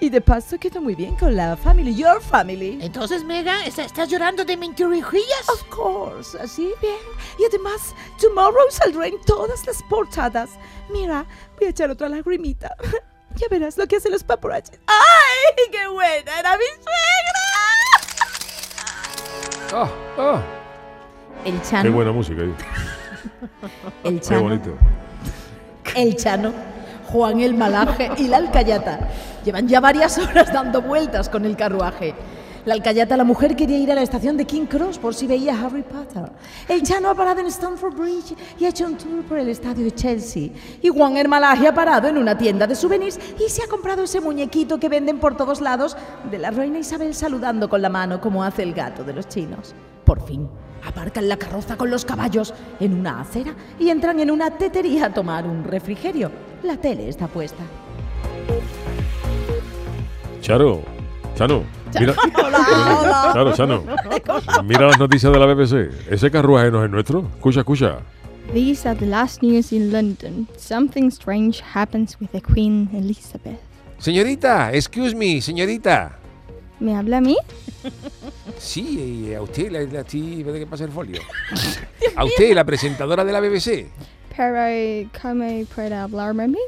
y 0.00 0.08
de 0.08 0.20
paso 0.22 0.56
quedo 0.58 0.80
muy 0.80 0.94
bien 0.94 1.14
con 1.16 1.36
la 1.36 1.54
family, 1.58 1.94
your 1.94 2.22
family. 2.22 2.78
Entonces, 2.80 3.22
Megan, 3.24 3.60
¿está- 3.66 3.84
¿estás 3.84 4.08
llorando 4.08 4.42
de 4.44 4.56
mentirijillas? 4.56 5.48
Of 5.50 5.64
course, 5.68 6.38
así 6.40 6.72
bien. 6.80 6.96
Y 7.38 7.44
además, 7.44 7.94
tomorrow 8.18 8.64
saldré 8.70 9.08
en 9.08 9.20
todas 9.26 9.66
las 9.66 9.82
portadas. 9.82 10.50
Mira, 10.88 11.26
voy 11.58 11.66
a 11.66 11.70
echar 11.70 11.90
otra 11.90 12.08
lagrimita. 12.08 12.74
Ya 13.36 13.48
verás 13.50 13.76
lo 13.76 13.86
que 13.86 13.96
hacen 13.96 14.12
los 14.12 14.22
paparazzi. 14.22 14.72
¡Ay, 14.86 15.68
qué 15.72 15.86
buena 15.88 16.38
era 16.38 16.56
mi 16.56 16.64
suegra! 16.82 17.40
Ah, 19.72 19.88
ah. 20.18 20.40
El 21.44 21.60
Qué 21.60 21.66
Chano, 21.68 21.92
buena 21.92 22.12
música 22.12 22.42
ahí. 22.42 22.54
el 24.04 24.20
Qué 24.20 24.26
Chano, 24.26 24.42
bonito. 24.42 24.76
el 25.96 26.16
Chano, 26.16 26.52
Juan 27.08 27.40
el 27.40 27.54
Malaje 27.54 28.10
y 28.18 28.28
la 28.28 28.36
Alcayata 28.38 29.00
llevan 29.44 29.66
ya 29.68 29.80
varias 29.80 30.16
horas 30.18 30.52
dando 30.52 30.80
vueltas 30.80 31.28
con 31.28 31.44
el 31.44 31.56
carruaje. 31.56 32.14
La 32.64 32.72
Alcayata, 32.72 33.14
la 33.18 33.24
mujer, 33.24 33.56
quería 33.56 33.76
ir 33.76 33.92
a 33.92 33.94
la 33.94 34.00
estación 34.00 34.38
de 34.38 34.46
King 34.46 34.64
Cross 34.64 34.98
por 34.98 35.14
si 35.14 35.26
veía 35.26 35.54
a 35.54 35.66
Harry 35.66 35.82
Potter. 35.82 36.32
El 36.66 36.82
Chano 36.82 37.10
ha 37.10 37.14
parado 37.14 37.40
en 37.40 37.46
Stamford 37.48 37.94
Bridge 37.94 38.34
y 38.58 38.64
ha 38.64 38.70
hecho 38.70 38.86
un 38.86 38.96
tour 38.96 39.22
por 39.24 39.38
el 39.38 39.50
estadio 39.50 39.84
de 39.84 39.90
Chelsea. 39.90 40.48
Y 40.80 40.88
Juan 40.88 41.18
el 41.18 41.28
Malaje 41.28 41.68
ha 41.68 41.74
parado 41.74 42.08
en 42.08 42.16
una 42.16 42.38
tienda 42.38 42.66
de 42.66 42.74
souvenirs 42.74 43.18
y 43.38 43.50
se 43.50 43.62
ha 43.62 43.66
comprado 43.66 44.04
ese 44.04 44.22
muñequito 44.22 44.80
que 44.80 44.88
venden 44.88 45.18
por 45.18 45.36
todos 45.36 45.60
lados 45.60 45.94
de 46.30 46.38
la 46.38 46.50
reina 46.50 46.78
Isabel 46.78 47.14
saludando 47.14 47.68
con 47.68 47.82
la 47.82 47.90
mano 47.90 48.18
como 48.18 48.42
hace 48.42 48.62
el 48.62 48.72
gato 48.72 49.04
de 49.04 49.12
los 49.12 49.28
chinos. 49.28 49.74
Por 50.06 50.26
fin, 50.26 50.48
aparcan 50.86 51.28
la 51.28 51.36
carroza 51.36 51.76
con 51.76 51.90
los 51.90 52.06
caballos 52.06 52.54
en 52.80 52.98
una 52.98 53.20
acera 53.20 53.54
y 53.78 53.90
entran 53.90 54.20
en 54.20 54.30
una 54.30 54.50
tetería 54.56 55.06
a 55.06 55.12
tomar 55.12 55.46
un 55.46 55.64
refrigerio. 55.64 56.30
La 56.62 56.78
tele 56.78 57.10
está 57.10 57.26
puesta. 57.26 57.62
Charo, 60.40 60.80
Chano, 61.34 61.62
mira. 62.00 62.14
Claro, 63.32 63.52
Chano. 63.52 63.82
Mira 64.64 64.86
las 64.86 64.98
noticias 64.98 65.32
de 65.32 65.38
la 65.38 65.46
BBC. 65.46 65.90
Ese 66.10 66.30
carruaje 66.30 66.70
no 66.70 66.84
es 66.84 66.90
nuestro. 66.90 67.26
Escucha, 67.36 67.60
escucha. 67.60 67.98
These 68.52 68.88
are 68.88 68.98
the 68.98 69.06
last 69.06 69.42
news 69.42 69.72
in 69.72 69.90
London. 69.90 70.46
Something 70.56 71.08
strange 71.10 71.62
happens 71.74 72.16
with 72.20 72.30
the 72.30 72.40
Queen 72.40 72.88
Elizabeth. 72.92 73.58
Señorita, 73.98 74.72
excuse 74.72 75.14
me, 75.14 75.40
señorita. 75.40 76.18
¿Me 76.78 76.94
habla 76.94 77.18
a 77.18 77.20
mí? 77.20 77.36
Sí, 78.58 79.26
eh, 79.30 79.36
a 79.36 79.42
usted, 79.42 79.70
la, 79.70 79.80
la, 79.80 80.04
sí, 80.06 80.42
¿puede 80.44 80.60
que 80.60 80.66
pase 80.66 80.84
el 80.84 80.90
folio? 80.90 81.20
A 82.16 82.24
usted, 82.24 82.54
la 82.54 82.64
presentadora 82.64 83.24
de 83.24 83.32
la 83.32 83.40
BBC. 83.40 83.88
Pero, 84.36 85.10
¿cómo 85.20 85.44
puede 85.74 85.94
hablarme 85.94 86.44
a 86.44 86.48
mí? 86.48 86.58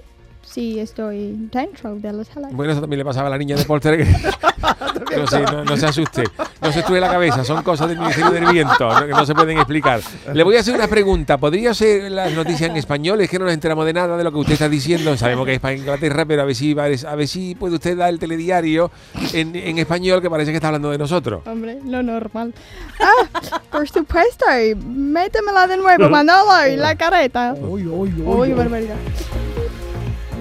Si 0.46 0.78
estoy 0.78 1.48
dentro 1.52 1.96
de 1.96 2.12
la 2.12 2.24
tele. 2.24 2.46
Bueno, 2.52 2.72
eso 2.72 2.80
también 2.80 2.98
le 2.98 3.04
pasaba 3.04 3.26
a 3.26 3.30
la 3.30 3.38
niña 3.38 3.56
de 3.56 3.64
Poltergeist. 3.64 4.24
no, 5.16 5.26
sé, 5.26 5.40
no, 5.42 5.64
no 5.64 5.76
se 5.76 5.86
asuste. 5.86 6.24
No 6.62 6.72
se 6.72 6.78
estruje 6.80 7.00
la 7.00 7.10
cabeza. 7.10 7.44
Son 7.44 7.62
cosas 7.62 7.88
del 7.88 7.98
Ministerio 7.98 8.30
del 8.30 8.46
Viento 8.46 8.88
¿no? 8.88 9.06
que 9.06 9.12
no 9.12 9.26
se 9.26 9.34
pueden 9.34 9.58
explicar. 9.58 10.00
Le 10.32 10.42
voy 10.42 10.56
a 10.56 10.60
hacer 10.60 10.74
una 10.74 10.86
pregunta. 10.88 11.36
¿Podría 11.36 11.74
ser 11.74 12.10
las 12.10 12.32
noticias 12.32 12.70
en 12.70 12.76
español? 12.76 13.20
Es 13.20 13.28
que 13.28 13.38
no 13.38 13.44
nos 13.44 13.54
enteramos 13.54 13.84
de 13.84 13.92
nada 13.92 14.16
de 14.16 14.24
lo 14.24 14.32
que 14.32 14.38
usted 14.38 14.52
está 14.54 14.68
diciendo. 14.68 15.16
Sabemos 15.16 15.46
que 15.46 15.54
es 15.54 15.60
para 15.60 15.74
Inglaterra, 15.74 16.24
pero 16.24 16.42
a 16.42 16.44
ver 16.44 16.54
si, 16.54 16.76
a 16.78 17.14
ver 17.14 17.28
si 17.28 17.54
puede 17.54 17.74
usted 17.74 17.96
dar 17.96 18.10
el 18.10 18.18
telediario 18.18 18.90
en, 19.32 19.54
en 19.54 19.78
español 19.78 20.22
que 20.22 20.30
parece 20.30 20.52
que 20.52 20.56
está 20.56 20.68
hablando 20.68 20.90
de 20.90 20.98
nosotros. 20.98 21.42
Hombre, 21.46 21.78
lo 21.84 22.02
normal. 22.02 22.54
Ah, 23.00 23.60
por 23.70 23.88
supuesto. 23.88 24.46
Métemela 24.76 25.66
de 25.66 25.76
nuevo, 25.76 26.08
Manolo, 26.08 26.68
y 26.72 26.76
la 26.76 26.96
careta. 26.96 27.54
Uy, 27.58 28.52
barbaridad. 28.52 28.96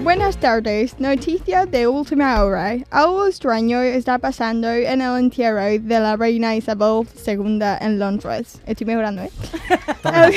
Buenas 0.06 0.36
tardes. 0.36 1.00
Noticia 1.00 1.66
de 1.66 1.88
última 1.88 2.40
hora. 2.44 2.76
Algo 2.92 3.26
extraño 3.26 3.80
está 3.80 4.18
pasando 4.18 4.70
en 4.70 5.00
el 5.00 5.18
entierro 5.18 5.64
de 5.64 5.98
la 5.98 6.14
reina 6.14 6.54
Isabel 6.54 7.08
II 7.26 7.58
en 7.80 7.98
Londres. 7.98 8.60
Estoy 8.66 8.86
mejorando, 8.86 9.22
¿eh? 9.22 9.30
el, 10.04 10.32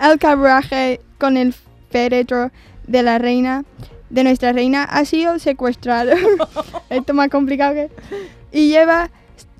el 0.00 0.18
carruaje 0.18 0.98
con 1.18 1.36
el 1.36 1.54
féretro 1.90 2.50
de 2.86 3.02
la 3.02 3.18
reina, 3.18 3.66
de 4.08 4.24
nuestra 4.24 4.54
reina, 4.54 4.84
ha 4.84 5.04
sido 5.04 5.38
secuestrado. 5.38 6.12
Esto 6.88 7.12
más 7.12 7.28
complicado 7.28 7.74
que... 7.74 7.90
Y 8.50 8.68
lleva 8.68 9.10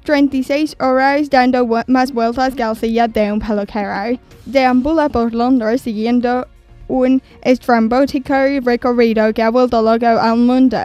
36 0.05 0.77
horas 0.81 1.29
dando 1.29 1.69
más 1.89 2.13
vueltas 2.13 2.55
que 2.55 2.63
la 2.63 2.75
silla 2.75 3.07
de 3.07 3.33
un 3.33 3.41
peluquero. 3.41 4.19
Deambula 4.47 5.11
por 5.11 5.35
Londres 5.35 5.83
siguiendo 5.83 6.47
un 6.91 7.23
estrambótico 7.43 8.35
recorrido 8.63 9.33
que 9.33 9.43
ha 9.43 9.51
vuelto 9.51 9.81
loco 9.83 10.07
al 10.07 10.37
mundo. 10.37 10.77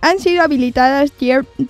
Han 0.00 0.18
sido 0.18 0.42
habilitadas 0.42 1.12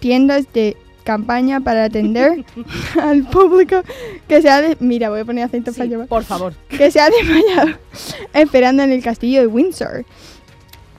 tiendas 0.01 0.45
de 0.53 0.77
campaña 1.05 1.61
para 1.61 1.85
atender 1.85 2.45
al 3.03 3.25
público 3.25 3.83
que 4.29 4.41
se 4.41 4.49
ha 4.49 4.61
de- 4.63 4.77
mira 4.79 5.11
voy 5.11 5.21
a 5.21 5.25
poner 5.25 5.45
acento 5.45 5.73
para 5.73 5.87
llevar 5.87 6.07
por 6.07 6.23
favor. 6.25 6.55
que 6.69 6.91
se 6.93 7.01
ha 7.01 7.11
desmayado 7.11 7.77
esperando 8.33 8.85
en 8.85 8.93
el 8.93 9.03
castillo 9.03 9.41
de 9.41 9.47
Windsor. 9.49 10.05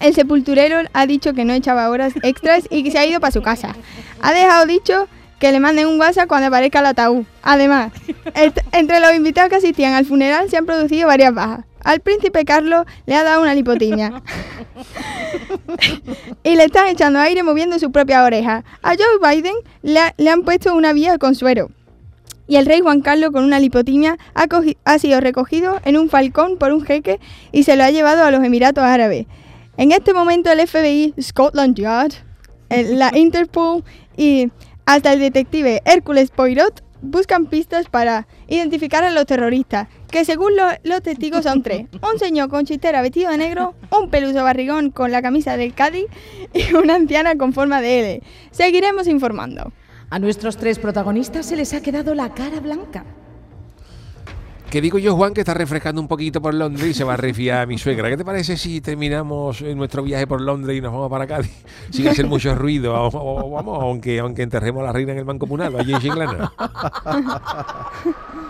El 0.02 0.13
sepulturero 0.13 0.80
ha 0.92 1.08
dicho 1.08 1.34
que 1.34 1.46
no 1.46 1.54
echaba 1.54 1.90
horas 1.90 2.13
extras 2.24 2.66
y 2.70 2.84
que 2.84 2.92
se 2.92 2.98
ha 3.00 3.06
ido 3.06 3.22
para 3.22 3.32
su 3.32 3.42
casa. 3.42 3.74
Ha 4.22 4.34
dejado 4.34 4.66
dicho 4.66 5.08
que 5.40 5.52
le 5.54 5.62
manden 5.62 5.88
un 5.88 5.98
WhatsApp 6.00 6.28
cuando 6.28 6.48
aparezca 6.48 6.80
el 6.80 6.88
ataúd. 6.88 7.24
Además, 7.42 7.94
ent- 8.36 8.62
entre 8.74 9.00
los 9.00 9.13
invitados 9.16 9.50
que 9.50 9.56
asistían 9.56 9.94
al 9.94 10.06
funeral 10.06 10.50
se 10.50 10.58
han 10.58 10.66
producido 10.66 11.08
varias 11.08 11.34
bajas. 11.34 11.63
Al 11.84 12.00
príncipe 12.00 12.46
Carlos 12.46 12.86
le 13.06 13.16
ha 13.16 13.24
dado 13.24 13.42
una 13.42 13.54
lipotimia. 13.54 14.22
y 16.44 16.56
le 16.56 16.66
están 16.66 16.88
echando 16.88 17.20
aire 17.20 17.44
moviendo 17.44 17.78
su 17.80 17.92
propia 17.92 18.24
oreja. 18.24 18.63
A 18.82 18.96
Joe 18.96 19.20
Biden 19.36 19.56
le, 19.82 20.00
ha- 20.00 20.13
le 20.18 20.30
han 20.30 20.44
puesto 20.44 20.74
una 20.74 20.94
vía 20.94 21.18
con 21.18 21.36
suero. 21.36 21.70
Y 22.48 22.58
el 22.58 22.66
rey 22.66 22.82
Juan 22.82 23.02
Carlos, 23.02 23.32
con 23.32 23.44
una 23.46 23.60
lipotimia, 23.60 24.18
ha, 24.36 24.46
ha 24.86 25.00
sido 25.00 25.22
recogido 25.22 25.80
en 25.86 25.98
un 25.98 26.10
falcón 26.10 26.58
por 26.58 26.72
un 26.74 26.84
jeque 26.84 27.20
y 27.52 27.63
se 27.63 27.75
lo 27.75 27.84
ha 27.84 27.92
llevado 27.92 28.24
a 28.24 28.32
los 28.32 28.44
Emiratos 28.44 28.84
Árabes. 28.84 29.25
En 29.78 29.92
este 29.92 30.13
momento 30.13 30.52
el 30.52 30.68
FBI, 30.68 31.13
Scotland 31.22 31.75
Yard, 31.75 32.12
la 32.70 33.12
Interpol 33.18 33.84
y 34.18 34.52
hasta 34.86 35.13
el 35.13 35.20
detective 35.20 35.82
Hércules 35.86 36.32
Poirot 36.32 36.84
buscan 37.03 37.45
pistas 37.45 37.88
para 37.89 38.27
identificar 38.48 39.03
a 39.03 39.12
los 39.12 39.25
terroristas, 39.25 39.88
que 40.10 40.25
según 40.25 40.55
lo- 40.55 40.63
los 40.83 41.01
testigos 41.03 41.43
son 41.43 41.62
tres. 41.62 41.86
Un 42.13 42.17
señor 42.17 42.50
con 42.50 42.65
chistera 42.65 43.01
vestido 43.01 43.29
de 43.29 43.38
negro, 43.38 43.75
un 43.91 44.10
peluso 44.10 44.43
barrigón 44.43 44.89
con 44.89 45.12
la 45.12 45.22
camisa 45.22 45.57
del 45.57 45.74
Cádiz 45.74 46.05
y 46.53 46.74
una 46.74 46.95
anciana 46.95 47.36
con 47.36 47.53
forma 47.53 47.81
de 47.81 48.00
L. 48.00 48.24
Seguiremos 48.51 49.07
informando. 49.07 49.72
A 50.10 50.19
nuestros 50.19 50.57
tres 50.57 50.79
protagonistas 50.79 51.45
se 51.45 51.55
les 51.55 51.74
ha 51.74 51.81
quedado 51.81 52.15
la 52.15 52.33
cara 52.33 52.60
blanca. 52.60 53.05
Que 54.74 54.82
digo 54.82 54.98
yo, 54.98 55.15
Juan, 55.15 55.36
que 55.36 55.42
está 55.42 55.53
refrescando 55.53 56.01
un 56.01 56.08
poquito 56.08 56.42
por 56.42 56.51
Londres 56.56 56.88
y 56.89 56.94
se 56.96 57.03
va 57.03 57.13
a 57.13 57.18
refiar 57.18 57.62
a 57.62 57.65
mi 57.68 57.77
suegra. 57.77 58.10
¿Qué 58.10 58.18
te 58.18 58.25
parece 58.25 58.58
si 58.58 58.82
terminamos 58.82 59.62
nuestro 59.62 60.01
viaje 60.01 60.25
por 60.25 60.42
Londres 60.42 60.75
y 60.75 60.82
nos 60.82 60.92
vamos 60.92 61.12
para 61.12 61.27
Cádiz 61.27 61.51
sin 61.92 62.08
hacer 62.08 62.25
mucho 62.25 62.56
ruido? 62.56 62.92
O- 62.96 63.10
o- 63.46 63.51
vamos, 63.51 63.77
aunque, 63.84 64.18
aunque 64.20 64.42
enterremos 64.42 64.82
a 64.82 64.86
la 64.88 64.92
reina 64.92 65.12
en 65.12 65.20
el 65.20 65.25
Banco 65.25 65.42
Comunal, 65.46 65.80
allí 65.80 65.94
en 65.94 66.00
Chiclana. 66.00 66.51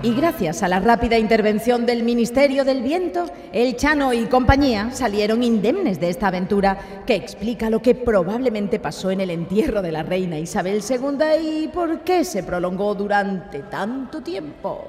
Y 0.00 0.14
gracias 0.14 0.62
a 0.62 0.68
la 0.68 0.78
rápida 0.78 1.18
intervención 1.18 1.84
del 1.84 2.04
Ministerio 2.04 2.64
del 2.64 2.82
Viento, 2.82 3.26
el 3.52 3.74
Chano 3.74 4.12
y 4.12 4.26
compañía 4.26 4.92
salieron 4.92 5.42
indemnes 5.42 5.98
de 5.98 6.08
esta 6.08 6.28
aventura 6.28 6.78
que 7.04 7.16
explica 7.16 7.68
lo 7.68 7.82
que 7.82 7.96
probablemente 7.96 8.78
pasó 8.78 9.10
en 9.10 9.20
el 9.20 9.30
entierro 9.30 9.82
de 9.82 9.90
la 9.90 10.04
reina 10.04 10.38
Isabel 10.38 10.84
II 10.88 11.64
y 11.64 11.68
por 11.68 12.02
qué 12.02 12.24
se 12.24 12.44
prolongó 12.44 12.94
durante 12.94 13.58
tanto 13.64 14.20
tiempo. 14.20 14.88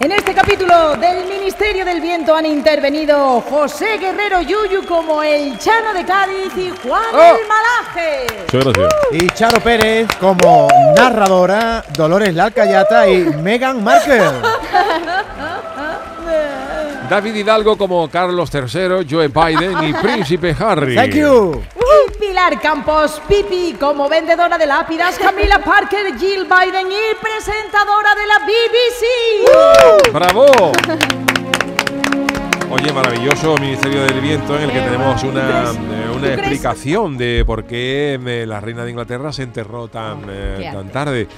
En 0.00 0.12
este 0.12 0.34
capítulo 0.34 0.96
del 0.96 1.26
Ministerio 1.28 1.84
del 1.84 2.00
Viento 2.00 2.34
han 2.34 2.44
intervenido 2.46 3.40
José 3.42 3.96
Guerrero 3.98 4.42
Yuyu 4.42 4.84
como 4.86 5.22
el 5.22 5.56
Chano 5.58 5.94
de 5.94 6.04
Cádiz 6.04 6.52
y 6.56 6.70
Juan 6.86 7.02
Oh. 7.14 7.22
el 7.22 7.46
Malaje. 7.48 8.26
Muchas 8.52 8.64
gracias. 8.74 8.92
Y 9.12 9.26
Charo 9.30 9.60
Pérez 9.60 10.08
como 10.20 10.68
narradora, 10.96 11.84
Dolores 11.96 12.34
Lalcayata 12.34 13.08
y 13.08 13.18
Meghan 13.42 13.82
Markle. 13.82 14.20
David 17.08 17.34
Hidalgo 17.34 17.76
como 17.78 18.08
Carlos 18.10 18.50
III, 18.52 19.06
Joe 19.08 19.28
Biden 19.28 19.84
y 19.84 19.92
Príncipe 19.94 20.54
Harry. 20.58 20.96
Thank 20.96 21.14
you. 21.14 21.62
Y 21.76 22.13
Pilar 22.34 22.60
Campos 22.60 23.22
Pipi 23.28 23.76
como 23.78 24.08
vendedora 24.08 24.58
de 24.58 24.66
lápidas, 24.66 25.16
Camila 25.20 25.60
Parker, 25.60 26.18
Jill 26.18 26.42
Biden 26.42 26.88
y 26.90 27.14
presentadora 27.22 28.12
de 28.16 28.26
la 28.26 28.40
BBC. 28.44 30.12
¡Bravo! 30.12 30.72
Oye, 32.72 32.92
maravilloso 32.92 33.56
Ministerio 33.58 34.02
del 34.02 34.20
Viento 34.20 34.56
en 34.56 34.62
el 34.64 34.72
que 34.72 34.80
tenemos 34.80 35.22
una, 35.22 35.70
eh, 35.70 36.08
¿Tú 36.10 36.18
una 36.18 36.34
explicación 36.34 37.16
de 37.16 37.44
por 37.46 37.66
qué 37.66 38.18
eh, 38.26 38.46
la 38.48 38.58
reina 38.58 38.84
de 38.84 38.90
Inglaterra 38.90 39.32
se 39.32 39.44
enterró 39.44 39.86
tan, 39.86 40.22
eh, 40.28 40.56
Qué 40.58 40.70
tan 40.76 40.88
tarde. 40.88 41.28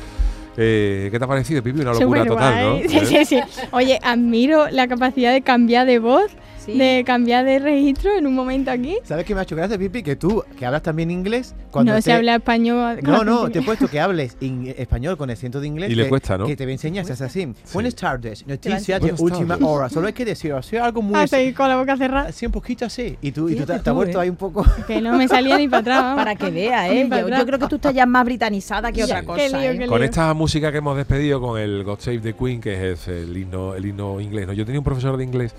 Eh, 0.56 1.08
¿Qué 1.12 1.18
te 1.18 1.24
ha 1.26 1.28
parecido, 1.28 1.62
Pipi? 1.62 1.82
Una 1.82 1.92
locura 1.92 2.24
total, 2.24 2.64
¿no? 2.64 2.76
Sí, 2.88 2.96
¿Eh? 2.96 3.04
sí, 3.04 3.24
sí. 3.26 3.40
Oye, 3.70 4.00
admiro 4.02 4.70
la 4.70 4.88
capacidad 4.88 5.34
de 5.34 5.42
cambiar 5.42 5.86
de 5.86 5.98
voz, 5.98 6.30
Sí. 6.66 6.76
de 6.76 7.04
cambiar 7.06 7.44
de 7.44 7.58
registro 7.60 8.10
en 8.18 8.26
un 8.26 8.34
momento 8.34 8.70
aquí. 8.70 8.96
¿Sabes 9.04 9.24
qué 9.24 9.34
me 9.34 9.40
ha 9.40 9.42
hecho 9.44 9.54
gracia, 9.56 9.78
Pipi? 9.78 10.02
Que 10.02 10.16
tú, 10.16 10.42
que 10.58 10.66
hablas 10.66 10.82
también 10.82 11.10
inglés, 11.10 11.54
cuando 11.70 11.92
no 11.92 12.02
se 12.02 12.12
habla 12.12 12.34
español. 12.34 12.98
No, 13.02 13.24
no, 13.24 13.48
te 13.50 13.60
he 13.60 13.62
puesto 13.62 13.88
que 13.88 14.00
hables 14.00 14.36
in- 14.40 14.74
español 14.76 15.16
con 15.16 15.30
acento 15.30 15.60
de 15.60 15.68
inglés. 15.68 15.90
Y 15.90 15.94
le 15.94 16.02
que- 16.04 16.08
cuesta, 16.08 16.36
¿no? 16.36 16.46
Que 16.46 16.56
te 16.56 16.64
voy 16.64 16.72
a 16.72 16.74
enseñar, 16.74 17.08
es 17.08 17.20
así. 17.20 17.48
Buenas 17.72 17.94
tardes, 17.94 18.46
noticias 18.46 19.00
de 19.00 19.12
última 19.18 19.54
tardes. 19.54 19.68
hora. 19.68 19.88
Solo 19.88 20.08
hay 20.08 20.12
que 20.12 20.24
decir, 20.24 20.52
así 20.52 20.76
algo 20.76 21.02
muy... 21.02 21.14
Ah, 21.18 21.26
sí, 21.26 21.52
con 21.52 21.68
la 21.68 21.76
boca 21.76 21.96
cerrada. 21.96 22.28
Así 22.30 22.46
un 22.46 22.52
poquito 22.52 22.84
así. 22.84 23.16
Y 23.22 23.30
tú, 23.32 23.48
y 23.48 23.54
tú 23.54 23.64
te, 23.64 23.72
has 23.74 23.84
vuelto 23.94 24.18
¿eh? 24.18 24.22
ahí 24.24 24.28
un 24.28 24.36
poco... 24.36 24.64
Que 24.86 25.00
no 25.00 25.16
me 25.16 25.28
salía 25.28 25.56
ni 25.58 25.68
para 25.68 25.80
atrás. 25.80 26.02
vamos. 26.02 26.16
Para 26.24 26.34
que 26.34 26.50
vea, 26.50 26.90
¿eh? 26.92 27.08
Yo, 27.08 27.28
yo 27.28 27.46
creo 27.46 27.58
que 27.58 27.66
tú 27.68 27.76
estás 27.76 27.94
ya 27.94 28.06
más 28.06 28.24
britanizada 28.24 28.90
que 28.90 29.04
otra 29.04 29.20
Sí. 29.20 29.26
cosa. 29.26 29.38
Qué 29.40 29.48
lío, 29.50 29.70
¿eh? 29.72 29.78
qué 29.78 29.86
Con 29.86 30.02
esta 30.02 30.34
música 30.34 30.72
que 30.72 30.78
hemos 30.78 30.96
despedido 30.96 31.40
con 31.40 31.60
el 31.60 31.84
God 31.84 31.98
Save 32.00 32.18
the 32.18 32.32
Queen, 32.34 32.60
que 32.60 32.92
es 32.92 33.06
el 33.08 33.36
himno, 33.36 33.74
el 33.74 33.86
himno 33.86 34.20
inglés. 34.20 34.46
¿no? 34.48 34.52
Yo 34.52 34.64
tenía 34.64 34.80
un 34.80 34.84
profesor 34.84 35.16
de 35.16 35.24
inglés 35.24 35.54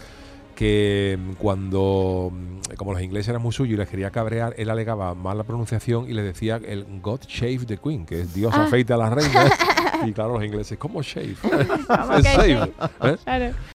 que 0.58 1.20
mm, 1.20 1.34
cuando, 1.34 2.32
mm, 2.34 2.74
como 2.78 2.92
los 2.94 3.02
ingleses 3.04 3.30
eran 3.30 3.44
muy 3.44 3.52
suyos 3.54 3.76
y 3.76 3.78
les 3.78 3.88
quería 3.88 4.10
cabrear, 4.10 4.56
él 4.58 4.72
alegaba 4.72 5.14
mal 5.14 5.38
la 5.38 5.44
pronunciación 5.44 6.10
y 6.10 6.14
le 6.14 6.24
decía 6.24 6.60
el 6.66 6.84
God 7.00 7.22
Shave 7.28 7.66
the 7.68 7.78
Queen, 7.78 8.06
que 8.08 8.22
es 8.22 8.34
Dios 8.34 8.52
Ah. 8.56 8.64
afeita 8.66 8.96
a 8.96 8.98
la 8.98 9.10
reina. 9.12 9.46
y 10.08 10.12
claro, 10.14 10.34
los 10.34 10.44
ingleses, 10.44 10.78
¿cómo 10.80 11.04
shave? 11.04 11.36
¿Cómo 11.88 12.20
shave? 12.22 12.72
¿eh? 13.04 13.18
Claro. 13.24 13.54